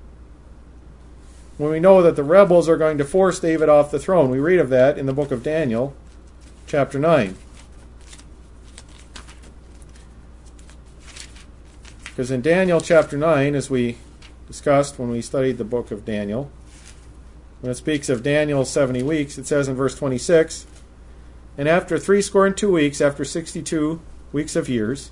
[1.57, 4.39] when we know that the rebels are going to force David off the throne, we
[4.39, 5.95] read of that in the book of Daniel,
[6.67, 7.35] chapter 9.
[12.05, 13.97] Because in Daniel chapter 9, as we
[14.47, 16.51] discussed when we studied the book of Daniel,
[17.61, 20.67] when it speaks of Daniel's 70 weeks, it says in verse 26
[21.57, 23.99] And after threescore and two weeks, after 62
[24.31, 25.11] weeks of years,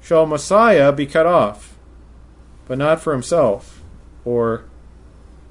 [0.00, 1.76] shall Messiah be cut off,
[2.66, 3.82] but not for himself.
[4.24, 4.64] Or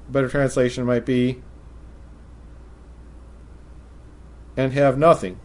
[0.08, 1.42] a better translation might be,
[4.56, 5.38] and have nothing.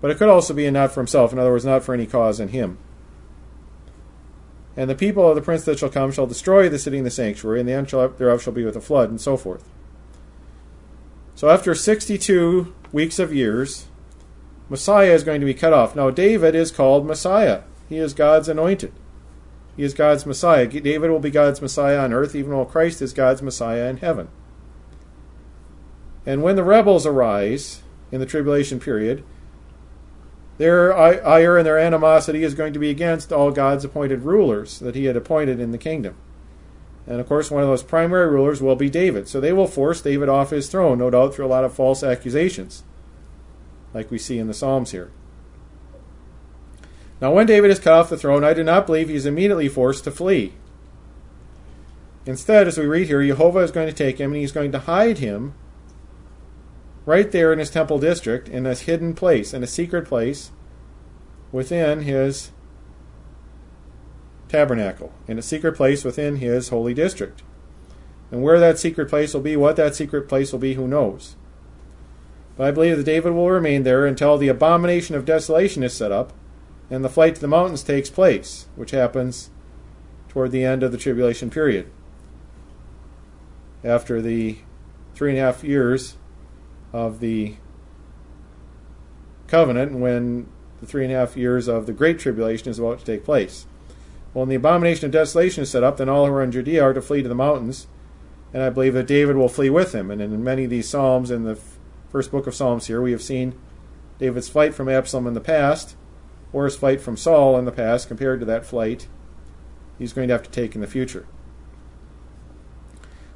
[0.00, 2.40] But it could also be not for himself, in other words, not for any cause
[2.40, 2.78] in him.
[4.76, 7.10] And the people of the prince that shall come shall destroy the city and the
[7.10, 7.88] sanctuary, and the end
[8.18, 9.68] thereof shall be with a flood, and so forth.
[11.34, 13.86] So after 62 weeks of years,
[14.68, 15.94] Messiah is going to be cut off.
[15.94, 17.62] Now, David is called Messiah.
[17.88, 18.92] He is God's anointed.
[19.76, 20.66] He is God's Messiah.
[20.66, 24.28] David will be God's Messiah on earth, even while Christ is God's Messiah in heaven.
[26.24, 29.24] And when the rebels arise in the tribulation period,
[30.56, 34.94] their ire and their animosity is going to be against all God's appointed rulers that
[34.94, 36.16] he had appointed in the kingdom.
[37.06, 39.28] And of course, one of those primary rulers will be David.
[39.28, 42.02] So they will force David off his throne, no doubt, through a lot of false
[42.02, 42.84] accusations,
[43.94, 45.10] like we see in the Psalms here.
[47.20, 49.68] Now, when David is cut off the throne, I do not believe he is immediately
[49.68, 50.52] forced to flee.
[52.26, 54.80] Instead, as we read here, Jehovah is going to take him and he's going to
[54.80, 55.54] hide him
[57.06, 60.50] right there in his temple district in this hidden place, in a secret place
[61.52, 62.50] within his
[64.48, 67.42] tabernacle, in a secret place within his holy district.
[68.30, 71.36] And where that secret place will be, what that secret place will be, who knows?
[72.56, 76.12] But I believe that David will remain there until the abomination of desolation is set
[76.12, 76.32] up
[76.90, 79.50] and the flight to the mountains takes place, which happens
[80.28, 81.90] toward the end of the tribulation period.
[83.82, 84.58] After the
[85.14, 86.16] three and a half years
[86.92, 87.56] of the
[89.46, 90.48] covenant, when
[90.80, 93.66] the three and a half years of the great tribulation is about to take place.
[94.32, 96.92] When the abomination of desolation is set up, then all who are in Judea are
[96.92, 97.86] to flee to the mountains,
[98.52, 100.10] and I believe that David will flee with him.
[100.10, 101.58] And in many of these Psalms, in the
[102.14, 103.56] first book of Psalms here, we have seen
[104.20, 105.96] David's flight from Absalom in the past,
[106.52, 109.08] or his flight from Saul in the past, compared to that flight
[109.98, 111.26] he's going to have to take in the future.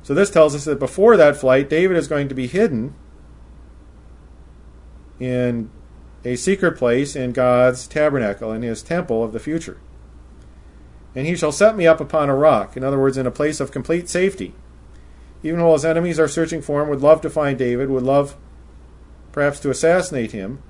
[0.04, 2.94] So this tells us that before that flight, David is going to be hidden
[5.18, 5.72] in
[6.24, 9.80] a secret place in God's tabernacle, in his temple of the future
[11.16, 13.58] and he shall set me up upon a rock, in other words, in a place
[13.58, 14.54] of complete safety.
[15.42, 18.36] Even while his enemies are searching for him, would love to find David, would love
[19.38, 20.60] perhaps to assassinate him,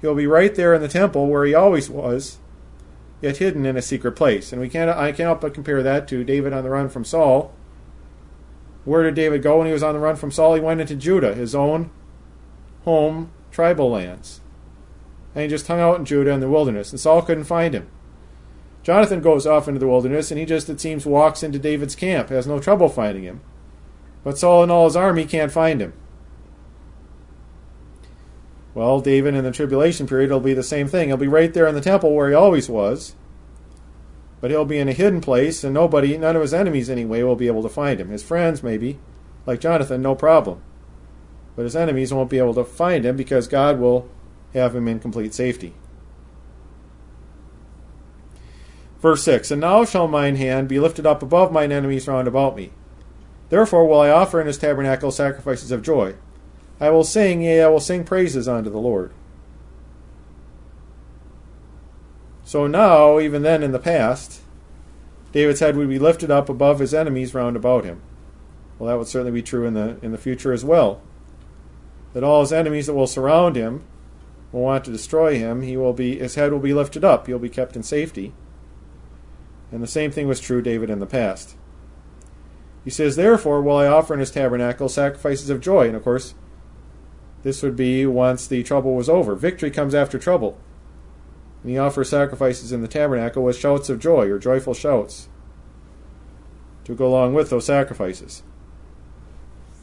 [0.00, 2.38] he'll be right there in the temple where he always was,
[3.22, 4.50] yet hidden in a secret place.
[4.50, 7.04] And we can't I can't help but compare that to David on the run from
[7.04, 7.54] Saul.
[8.84, 10.56] Where did David go when he was on the run from Saul?
[10.56, 11.90] He went into Judah, his own
[12.82, 14.40] home tribal lands.
[15.32, 17.86] And he just hung out in Judah in the wilderness, and Saul couldn't find him.
[18.82, 22.30] Jonathan goes off into the wilderness, and he just, it seems, walks into David's camp,
[22.30, 23.40] has no trouble finding him.
[24.24, 25.92] But Saul and all his army can't find him.
[28.76, 31.08] Well, David in the tribulation period will be the same thing.
[31.08, 33.14] He'll be right there in the temple where he always was,
[34.42, 37.36] but he'll be in a hidden place, and nobody, none of his enemies anyway, will
[37.36, 38.10] be able to find him.
[38.10, 38.98] His friends, maybe,
[39.46, 40.60] like Jonathan, no problem.
[41.56, 44.10] But his enemies won't be able to find him because God will
[44.52, 45.72] have him in complete safety.
[49.00, 52.54] Verse 6 And now shall mine hand be lifted up above mine enemies round about
[52.54, 52.72] me.
[53.48, 56.16] Therefore will I offer in his tabernacle sacrifices of joy.
[56.80, 59.12] I will sing, yea, I will sing praises unto the Lord.
[62.44, 64.40] So now, even then in the past,
[65.32, 68.02] David's head would be lifted up above his enemies round about him.
[68.78, 71.00] Well, that would certainly be true in the in the future as well.
[72.12, 73.82] That all his enemies that will surround him
[74.52, 77.38] will want to destroy him, he will be his head will be lifted up, he'll
[77.38, 78.32] be kept in safety.
[79.72, 81.56] And the same thing was true David in the past.
[82.84, 85.88] He says, Therefore will I offer in his tabernacle sacrifices of joy.
[85.88, 86.34] And of course,
[87.46, 89.36] this would be once the trouble was over.
[89.36, 90.58] Victory comes after trouble.
[91.62, 95.28] And he offers sacrifices in the tabernacle with shouts of joy or joyful shouts
[96.82, 98.42] to go along with those sacrifices.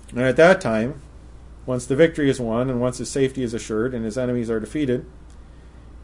[0.09, 1.01] And at that time,
[1.65, 4.59] once the victory is won and once his safety is assured and his enemies are
[4.59, 5.05] defeated,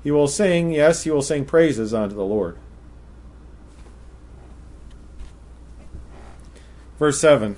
[0.02, 2.58] he will sing, yes, he will sing praises unto the Lord.
[6.98, 7.58] Verse 7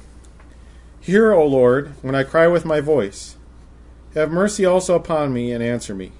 [1.01, 3.37] Hear, O Lord, when I cry with my voice.
[4.13, 6.11] Have mercy also upon me and answer me.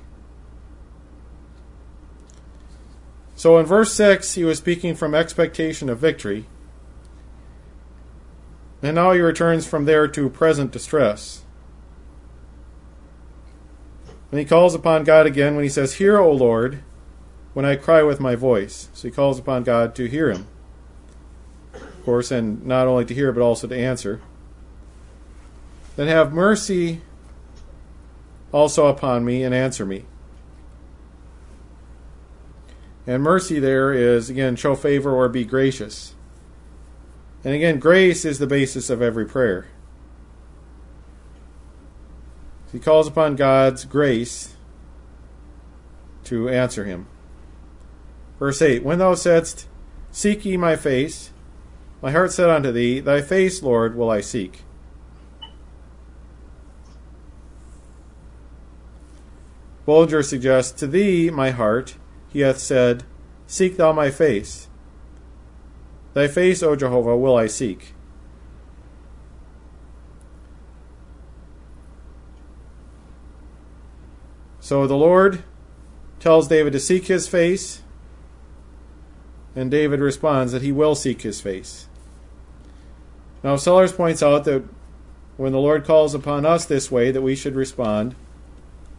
[3.35, 6.45] So in verse 6, he was speaking from expectation of victory.
[8.83, 11.43] And now he returns from there to present distress.
[14.31, 16.83] And he calls upon God again when he says, Hear, O Lord,
[17.53, 18.89] when I cry with my voice.
[18.93, 20.47] So he calls upon God to hear him
[22.01, 24.19] of course, and not only to hear but also to answer.
[25.95, 27.01] Then have mercy
[28.51, 30.05] also upon me and answer me.
[33.07, 36.13] And mercy there is, again, show favor or be gracious.
[37.43, 39.67] And again, grace is the basis of every prayer.
[42.71, 44.55] He calls upon God's grace
[46.25, 47.07] to answer him.
[48.39, 49.67] Verse 8 When thou saidst,
[50.11, 51.31] Seek ye my face,
[52.01, 54.63] my heart said unto thee, Thy face, Lord, will I seek.
[59.85, 61.95] Bullinger suggests, To thee, my heart,
[62.31, 63.03] he hath said,
[63.47, 64.67] Seek thou my face.
[66.13, 67.93] Thy face, O Jehovah, will I seek.
[74.59, 75.43] So the Lord
[76.19, 77.81] tells David to seek his face,
[79.55, 81.87] and David responds that he will seek his face.
[83.43, 84.63] Now, Sellers points out that
[85.35, 88.15] when the Lord calls upon us this way, that we should respond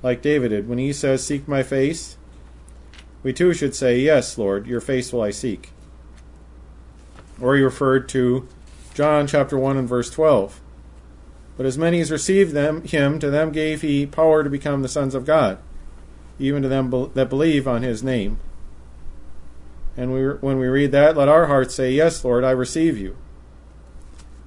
[0.03, 0.69] like David did.
[0.69, 2.17] When he says, Seek my face,
[3.23, 5.71] we too should say, Yes, Lord, your face will I seek.
[7.41, 8.49] Or he referred to
[8.95, 10.61] John chapter 1 and verse 12.
[11.57, 14.89] But as many as received them, him, to them gave he power to become the
[14.89, 15.59] sons of God,
[16.39, 18.39] even to them that believe on his name.
[19.97, 23.17] And we, when we read that, let our hearts say, Yes, Lord, I receive you.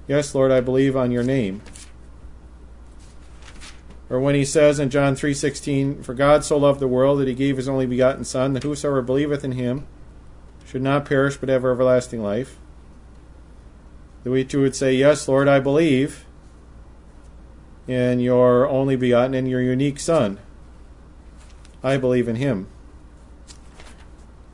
[0.08, 1.62] Yes, Lord, I believe on your name.
[4.08, 7.34] Or when he says in John 3:16, "For God so loved the world that he
[7.34, 9.84] gave his only begotten son, that whosoever believeth in him
[10.64, 12.56] should not perish but have everlasting life."
[14.22, 16.24] That we too would say, "Yes, Lord, I believe
[17.88, 20.38] in your only begotten and your unique son.
[21.82, 22.68] I believe in him."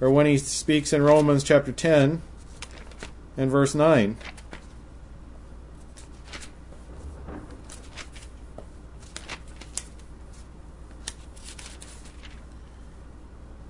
[0.01, 2.23] Or when he speaks in Romans chapter 10
[3.37, 4.17] and verse 9,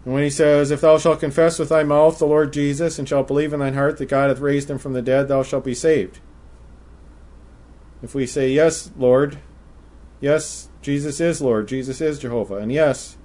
[0.04, 3.08] And when he says, If thou shalt confess with thy mouth the Lord Jesus, and
[3.08, 5.64] shalt believe in thine heart that God hath raised him from the dead, thou shalt
[5.64, 6.18] be saved.
[8.02, 9.38] If we say, Yes, Lord,
[10.20, 13.16] yes, Jesus is Lord, Jesus is Jehovah, and yes,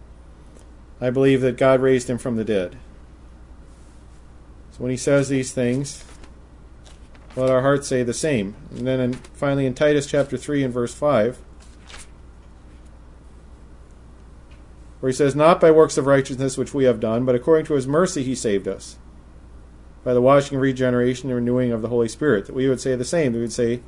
[1.02, 2.78] I believe that God raised him from the dead.
[4.72, 6.04] So when he says these things,
[7.36, 8.56] let our hearts say the same.
[8.72, 11.40] And then in, finally in Titus chapter 3 and verse 5,
[15.08, 17.88] he says, Not by works of righteousness which we have done, but according to his
[17.88, 18.98] mercy he saved us,
[20.04, 22.46] by the washing regeneration and renewing of the Holy Spirit.
[22.46, 23.34] That we would say the same.
[23.34, 23.82] We would say,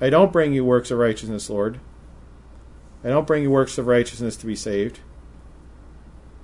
[0.00, 1.80] I don't bring you works of righteousness, Lord.
[3.04, 5.00] I don't bring you works of righteousness to be saved,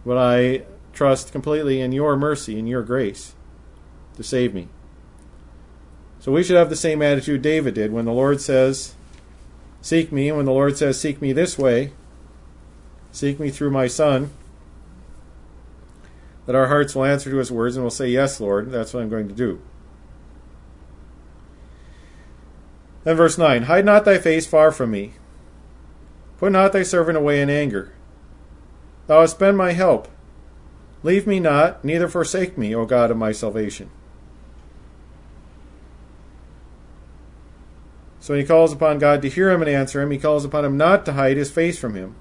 [0.07, 3.35] but I trust completely in your mercy and your grace
[4.17, 4.69] to save me.
[6.21, 8.95] So we should have the same attitude David did when the Lord says,
[9.83, 11.93] Seek me, and when the Lord says, Seek me this way,
[13.15, 14.33] Seek me through my Son.
[16.47, 19.05] That our hearts will answer to his words and will say, Yes, Lord, that's what
[19.05, 19.63] I'm going to do.
[23.05, 25.13] Then verse 9 Hide not thy face far from me.
[26.39, 27.93] Put not thy servant away in anger.
[29.07, 30.09] Thou hast been my help.
[31.05, 33.91] Leave me not, neither forsake me, O God of my salvation.
[38.19, 40.77] So he calls upon God to hear him and answer him, he calls upon him
[40.77, 42.17] not to hide his face from him.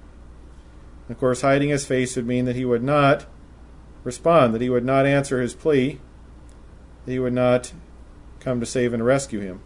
[1.08, 3.26] Of course, hiding his face would mean that he would not
[4.04, 6.00] respond, that he would not answer his plea,
[7.04, 7.72] that he would not
[8.40, 9.60] come to save and rescue him.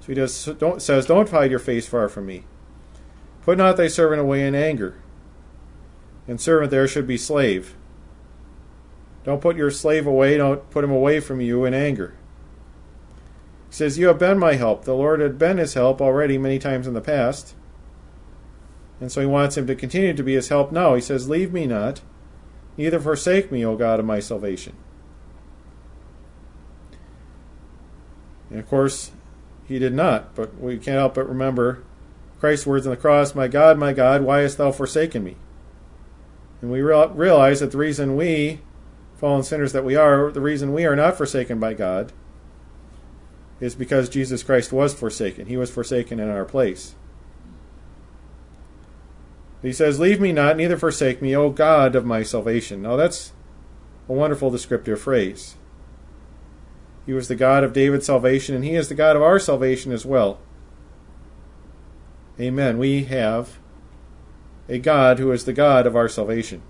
[0.00, 2.44] So he does, don't, says, Don't hide your face far from me.
[3.42, 4.96] Put not thy servant away in anger.
[6.26, 7.76] And servant there should be slave.
[9.24, 12.14] Don't put your slave away, don't put him away from you in anger.
[13.68, 14.84] He says, You have been my help.
[14.84, 17.54] The Lord had been his help already many times in the past.
[19.02, 21.52] And so he wants him to continue to be his help No, He says, Leave
[21.52, 22.02] me not,
[22.76, 24.74] neither forsake me, O God of my salvation.
[28.48, 29.10] And of course,
[29.66, 31.82] he did not, but we can't help but remember
[32.38, 35.34] Christ's words on the cross My God, my God, why hast thou forsaken me?
[36.60, 38.60] And we realize that the reason we,
[39.16, 42.12] fallen sinners that we are, the reason we are not forsaken by God
[43.58, 45.46] is because Jesus Christ was forsaken.
[45.46, 46.94] He was forsaken in our place.
[49.62, 52.82] He says, Leave me not, neither forsake me, O God of my salvation.
[52.82, 53.32] Now that's
[54.08, 55.54] a wonderful descriptive phrase.
[57.06, 59.92] He was the God of David's salvation, and He is the God of our salvation
[59.92, 60.38] as well.
[62.40, 62.78] Amen.
[62.78, 63.58] We have
[64.68, 66.62] a God who is the God of our salvation.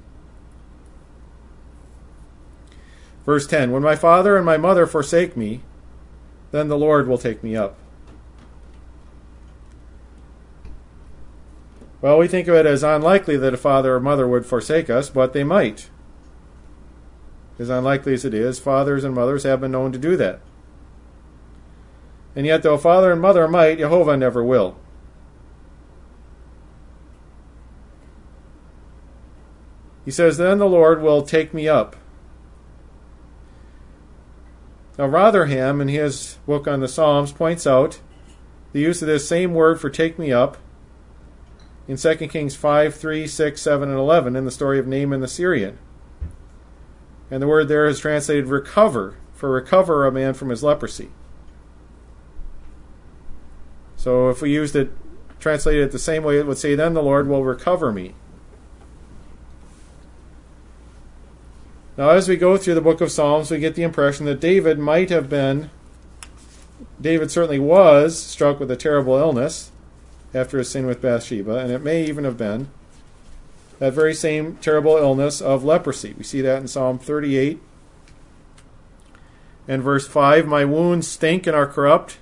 [3.24, 5.62] Verse 10 When my father and my mother forsake me,
[6.51, 7.76] then the Lord will take me up.
[12.03, 15.09] Well, we think of it as unlikely that a father or mother would forsake us,
[15.09, 15.88] but they might.
[17.61, 20.40] As unlikely as it is, fathers and mothers have been known to do that.
[22.34, 24.76] And yet, though father and mother might, Jehovah never will.
[30.05, 31.94] He says, Then the Lord will take me up.
[34.98, 38.00] Now, Rotherham, in his book on the Psalms, points out
[38.72, 40.57] the use of this same word for take me up
[41.88, 45.28] in 2 Kings 5, 3, 6, 7, and 11 in the story of Naaman the
[45.28, 45.78] Syrian.
[47.30, 51.10] And the word there is translated recover, for recover a man from his leprosy.
[53.96, 54.90] So if we used it,
[55.40, 58.14] translated it the same way, it would say, Then the Lord will recover me.
[61.96, 64.78] Now, as we go through the book of Psalms, we get the impression that David
[64.78, 65.70] might have been
[67.02, 69.71] David certainly was struck with a terrible illness
[70.34, 72.68] after his sin with Bathsheba, and it may even have been
[73.78, 76.14] that very same terrible illness of leprosy.
[76.16, 77.60] We see that in Psalm 38
[79.68, 82.18] and verse 5 My wounds stink and are corrupt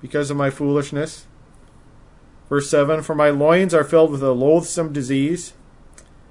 [0.00, 1.26] because of my foolishness.
[2.48, 5.54] Verse 7 For my loins are filled with a loathsome disease,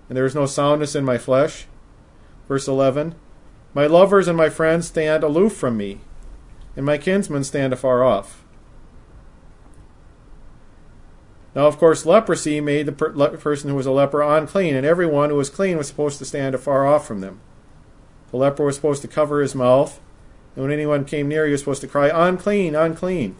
[0.07, 1.65] and there is no soundness in my flesh.
[2.47, 3.15] Verse 11
[3.73, 5.99] My lovers and my friends stand aloof from me,
[6.75, 8.40] and my kinsmen stand afar off.
[11.53, 14.85] Now, of course, leprosy made the per- le- person who was a leper unclean, and
[14.85, 17.41] everyone who was clean was supposed to stand afar off from them.
[18.31, 19.99] The leper was supposed to cover his mouth,
[20.55, 23.35] and when anyone came near, he was supposed to cry, Unclean, unclean,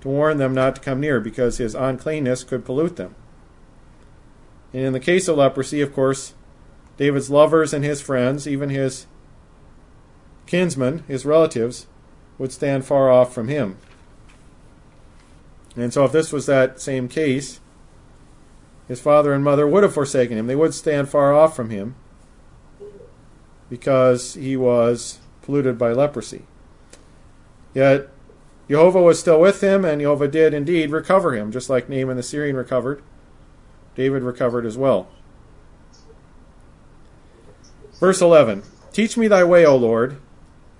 [0.00, 3.14] to warn them not to come near, because his uncleanness could pollute them.
[4.72, 6.32] And in the case of leprosy, of course,
[6.96, 9.06] David's lovers and his friends, even his
[10.46, 11.86] kinsmen, his relatives,
[12.38, 13.76] would stand far off from him.
[15.76, 17.60] And so, if this was that same case,
[18.88, 20.46] his father and mother would have forsaken him.
[20.46, 21.96] They would stand far off from him
[23.68, 26.44] because he was polluted by leprosy.
[27.74, 28.08] Yet,
[28.68, 32.22] Jehovah was still with him, and Jehovah did indeed recover him, just like Naaman the
[32.22, 33.02] Syrian recovered.
[33.94, 35.08] David recovered as well.
[38.00, 38.62] Verse 11
[38.92, 40.18] Teach me thy way, O Lord,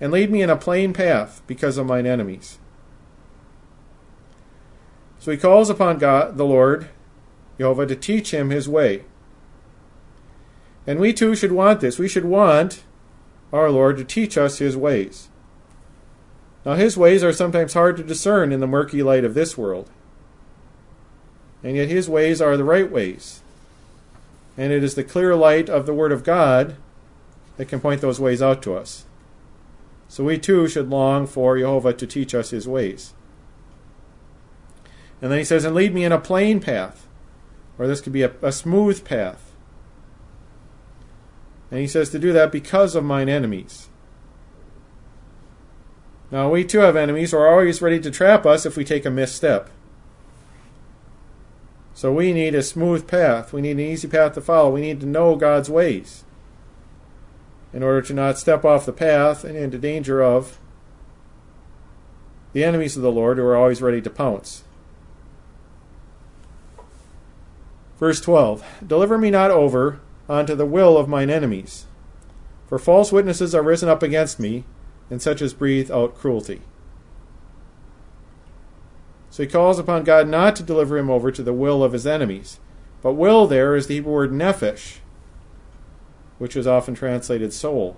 [0.01, 2.57] and lead me in a plain path because of mine enemies.
[5.19, 6.89] So he calls upon God, the Lord,
[7.57, 9.03] Jehovah, to teach him his way.
[10.85, 11.99] And we too should want this.
[11.99, 12.83] We should want
[13.51, 15.29] our Lord to teach us his ways.
[16.65, 19.89] Now, his ways are sometimes hard to discern in the murky light of this world.
[21.63, 23.41] And yet, his ways are the right ways.
[24.57, 26.75] And it is the clear light of the Word of God
[27.57, 29.05] that can point those ways out to us.
[30.07, 33.13] So we too should long for Jehovah to teach us his ways.
[35.21, 37.07] And then he says, and lead me in a plain path,
[37.77, 39.51] or this could be a, a smooth path.
[41.71, 43.89] And he says to do that because of mine enemies.
[46.29, 49.05] Now, we too have enemies who are always ready to trap us if we take
[49.05, 49.69] a misstep.
[51.93, 53.53] So we need a smooth path.
[53.53, 54.69] We need an easy path to follow.
[54.69, 56.25] We need to know God's ways
[57.73, 60.59] in order to not step off the path and into danger of
[62.53, 64.63] the enemies of the Lord who are always ready to pounce.
[67.97, 71.85] Verse 12 Deliver me not over unto the will of mine enemies,
[72.67, 74.65] for false witnesses are risen up against me,
[75.09, 76.61] and such as breathe out cruelty.
[79.29, 82.07] So he calls upon God not to deliver him over to the will of his
[82.07, 82.59] enemies.
[83.01, 84.97] But will there is the Hebrew word nephesh,
[86.39, 87.97] which is often translated soul.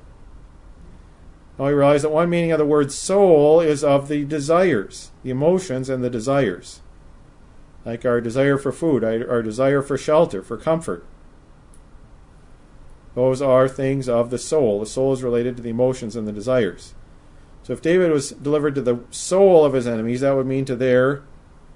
[1.58, 5.30] Now we realize that one meaning of the word soul is of the desires, the
[5.30, 6.82] emotions and the desires
[7.86, 11.06] like our desire for food, our desire for shelter, for comfort.
[13.16, 14.80] Those are things of the soul.
[14.80, 16.94] The soul is related to the emotions and the desires.
[17.64, 20.76] So if David was delivered to the soul of his enemies, that would mean to
[20.76, 21.24] their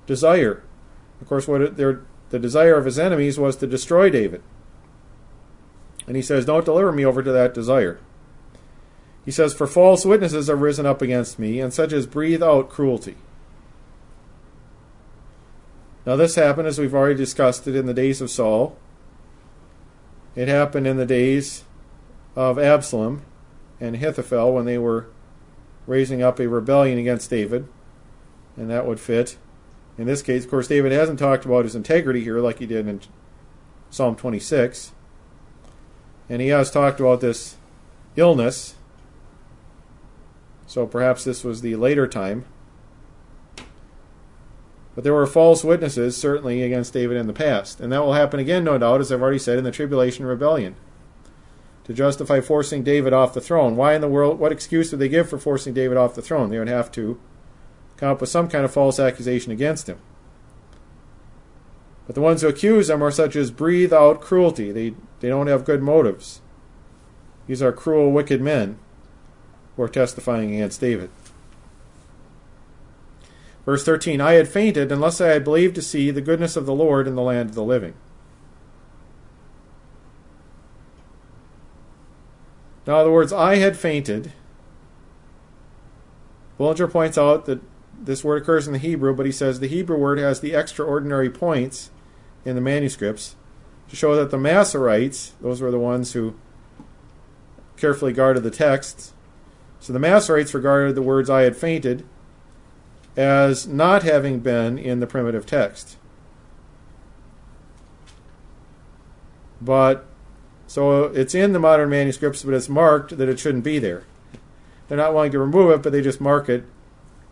[0.06, 0.64] desire.
[1.22, 4.42] Of course, what their, the desire of his enemies was to destroy David.
[6.08, 8.00] And he says, Don't deliver me over to that desire.
[9.26, 12.70] He says, For false witnesses are risen up against me, and such as breathe out
[12.70, 13.16] cruelty.
[16.06, 18.78] Now, this happened, as we've already discussed it, in the days of Saul.
[20.36, 21.64] It happened in the days
[22.36, 23.24] of Absalom
[23.80, 25.08] and Ahithophel when they were
[25.88, 27.68] raising up a rebellion against David.
[28.58, 29.38] And that would fit.
[29.98, 32.88] In this case, of course, David hasn't talked about his integrity here like he did
[32.88, 33.02] in
[33.90, 34.92] Psalm 26.
[36.30, 37.58] And he has talked about this
[38.16, 38.76] illness.
[40.66, 42.46] So perhaps this was the later time.
[44.96, 47.80] But there were false witnesses, certainly, against David in the past.
[47.80, 50.76] And that will happen again, no doubt, as I've already said, in the tribulation rebellion.
[51.86, 53.76] To justify forcing David off the throne.
[53.76, 56.50] Why in the world, what excuse would they give for forcing David off the throne?
[56.50, 57.20] They would have to
[57.98, 60.00] come up with some kind of false accusation against him.
[62.06, 64.72] But the ones who accuse him are such as breathe out cruelty.
[64.72, 66.42] They, they don't have good motives.
[67.48, 68.78] These are cruel, wicked men
[69.76, 71.10] who are testifying against David.
[73.66, 76.74] Verse 13 I had fainted unless I had believed to see the goodness of the
[76.74, 77.94] Lord in the land of the living.
[82.86, 84.34] Now, in other words, I had fainted.
[86.58, 87.62] Bullinger points out that
[87.98, 91.30] this word occurs in the Hebrew, but he says the Hebrew word has the extraordinary
[91.30, 91.92] points
[92.44, 93.38] in the manuscripts
[93.90, 96.36] to show that the Masoretes, those were the ones who
[97.78, 99.14] carefully guarded the texts,
[99.80, 102.06] so the Masoretes regarded the words I had fainted
[103.16, 105.98] as not having been in the primitive text.
[109.62, 110.06] But
[110.68, 114.04] so it's in the modern manuscripts, but it's marked that it shouldn't be there.
[114.88, 116.66] They're not willing to remove it, but they just mark it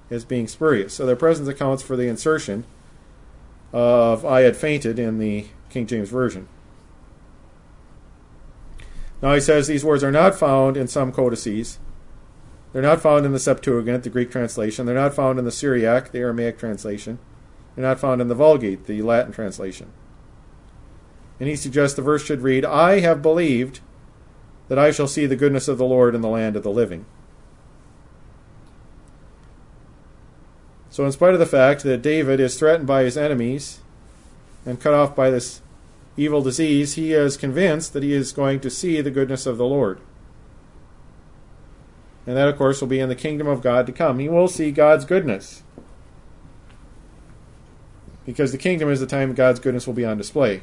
[0.09, 0.93] as being spurious.
[0.93, 2.65] So their presence accounts for the insertion
[3.73, 6.47] of I had fainted in the King James Version.
[9.21, 11.79] Now he says these words are not found in some codices.
[12.73, 14.85] They're not found in the Septuagint, the Greek translation.
[14.85, 17.19] They're not found in the Syriac, the Aramaic translation.
[17.75, 19.91] They're not found in the Vulgate, the Latin translation.
[21.39, 23.81] And he suggests the verse should read, I have believed
[24.67, 27.05] that I shall see the goodness of the Lord in the land of the living.
[30.89, 33.79] So, in spite of the fact that David is threatened by his enemies
[34.65, 35.61] and cut off by this
[36.17, 39.65] evil disease, he is convinced that he is going to see the goodness of the
[39.65, 39.99] Lord.
[42.25, 44.19] And that, of course, will be in the kingdom of God to come.
[44.19, 45.63] He will see God's goodness.
[48.25, 50.61] Because the kingdom is the time God's goodness will be on display.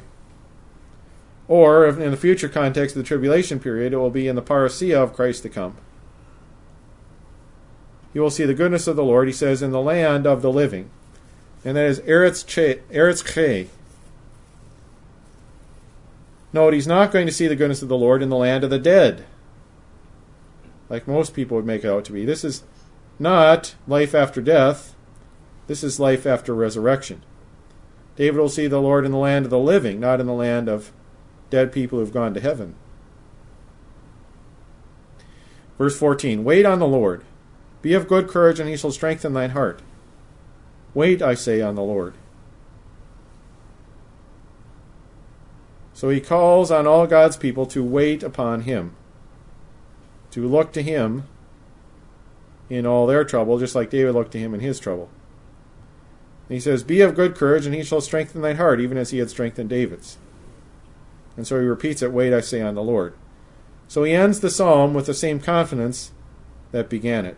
[1.47, 4.95] Or, in the future context of the tribulation period, it will be in the parousia
[4.95, 5.75] of Christ to come.
[8.13, 10.51] You will see the goodness of the Lord, he says, in the land of the
[10.51, 10.89] living.
[11.65, 13.67] And that is Eretz Che.
[16.53, 18.69] Note, he's not going to see the goodness of the Lord in the land of
[18.69, 19.25] the dead,
[20.89, 22.25] like most people would make it out to be.
[22.25, 22.63] This is
[23.17, 24.95] not life after death,
[25.67, 27.23] this is life after resurrection.
[28.15, 30.67] David will see the Lord in the land of the living, not in the land
[30.67, 30.91] of
[31.49, 32.75] dead people who've gone to heaven.
[35.77, 37.23] Verse 14 Wait on the Lord.
[37.81, 39.81] Be of good courage, and he shall strengthen thine heart.
[40.93, 42.13] Wait, I say, on the Lord.
[45.93, 48.95] So he calls on all God's people to wait upon him,
[50.31, 51.23] to look to him
[52.69, 55.09] in all their trouble, just like David looked to him in his trouble.
[56.47, 59.11] And he says, Be of good courage, and he shall strengthen thine heart, even as
[59.11, 60.17] he had strengthened David's.
[61.35, 63.13] And so he repeats it, Wait, I say, on the Lord.
[63.87, 66.11] So he ends the psalm with the same confidence
[66.71, 67.37] that began it.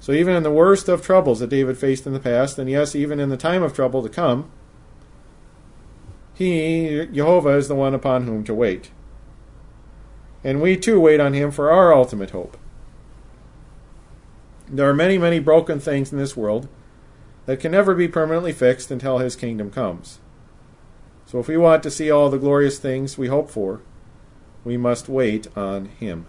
[0.00, 2.94] So even in the worst of troubles that David faced in the past, and yes,
[2.94, 4.50] even in the time of trouble to come,
[6.34, 8.90] he, Jehovah, is the one upon whom to wait.
[10.44, 12.56] And we too wait on him for our ultimate hope.
[14.68, 16.68] There are many, many broken things in this world
[17.46, 20.18] that can never be permanently fixed until his kingdom comes.
[21.26, 23.80] So if we want to see all the glorious things we hope for,
[24.64, 26.26] we must wait on him.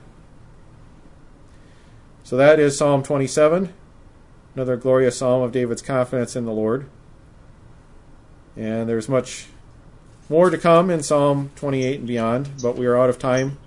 [2.23, 3.73] So that is Psalm 27,
[4.55, 6.89] another glorious psalm of David's confidence in the Lord.
[8.55, 9.47] And there's much
[10.29, 13.57] more to come in Psalm 28 and beyond, but we are out of time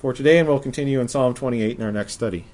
[0.00, 2.46] for today, and we'll continue in Psalm 28 in our next study.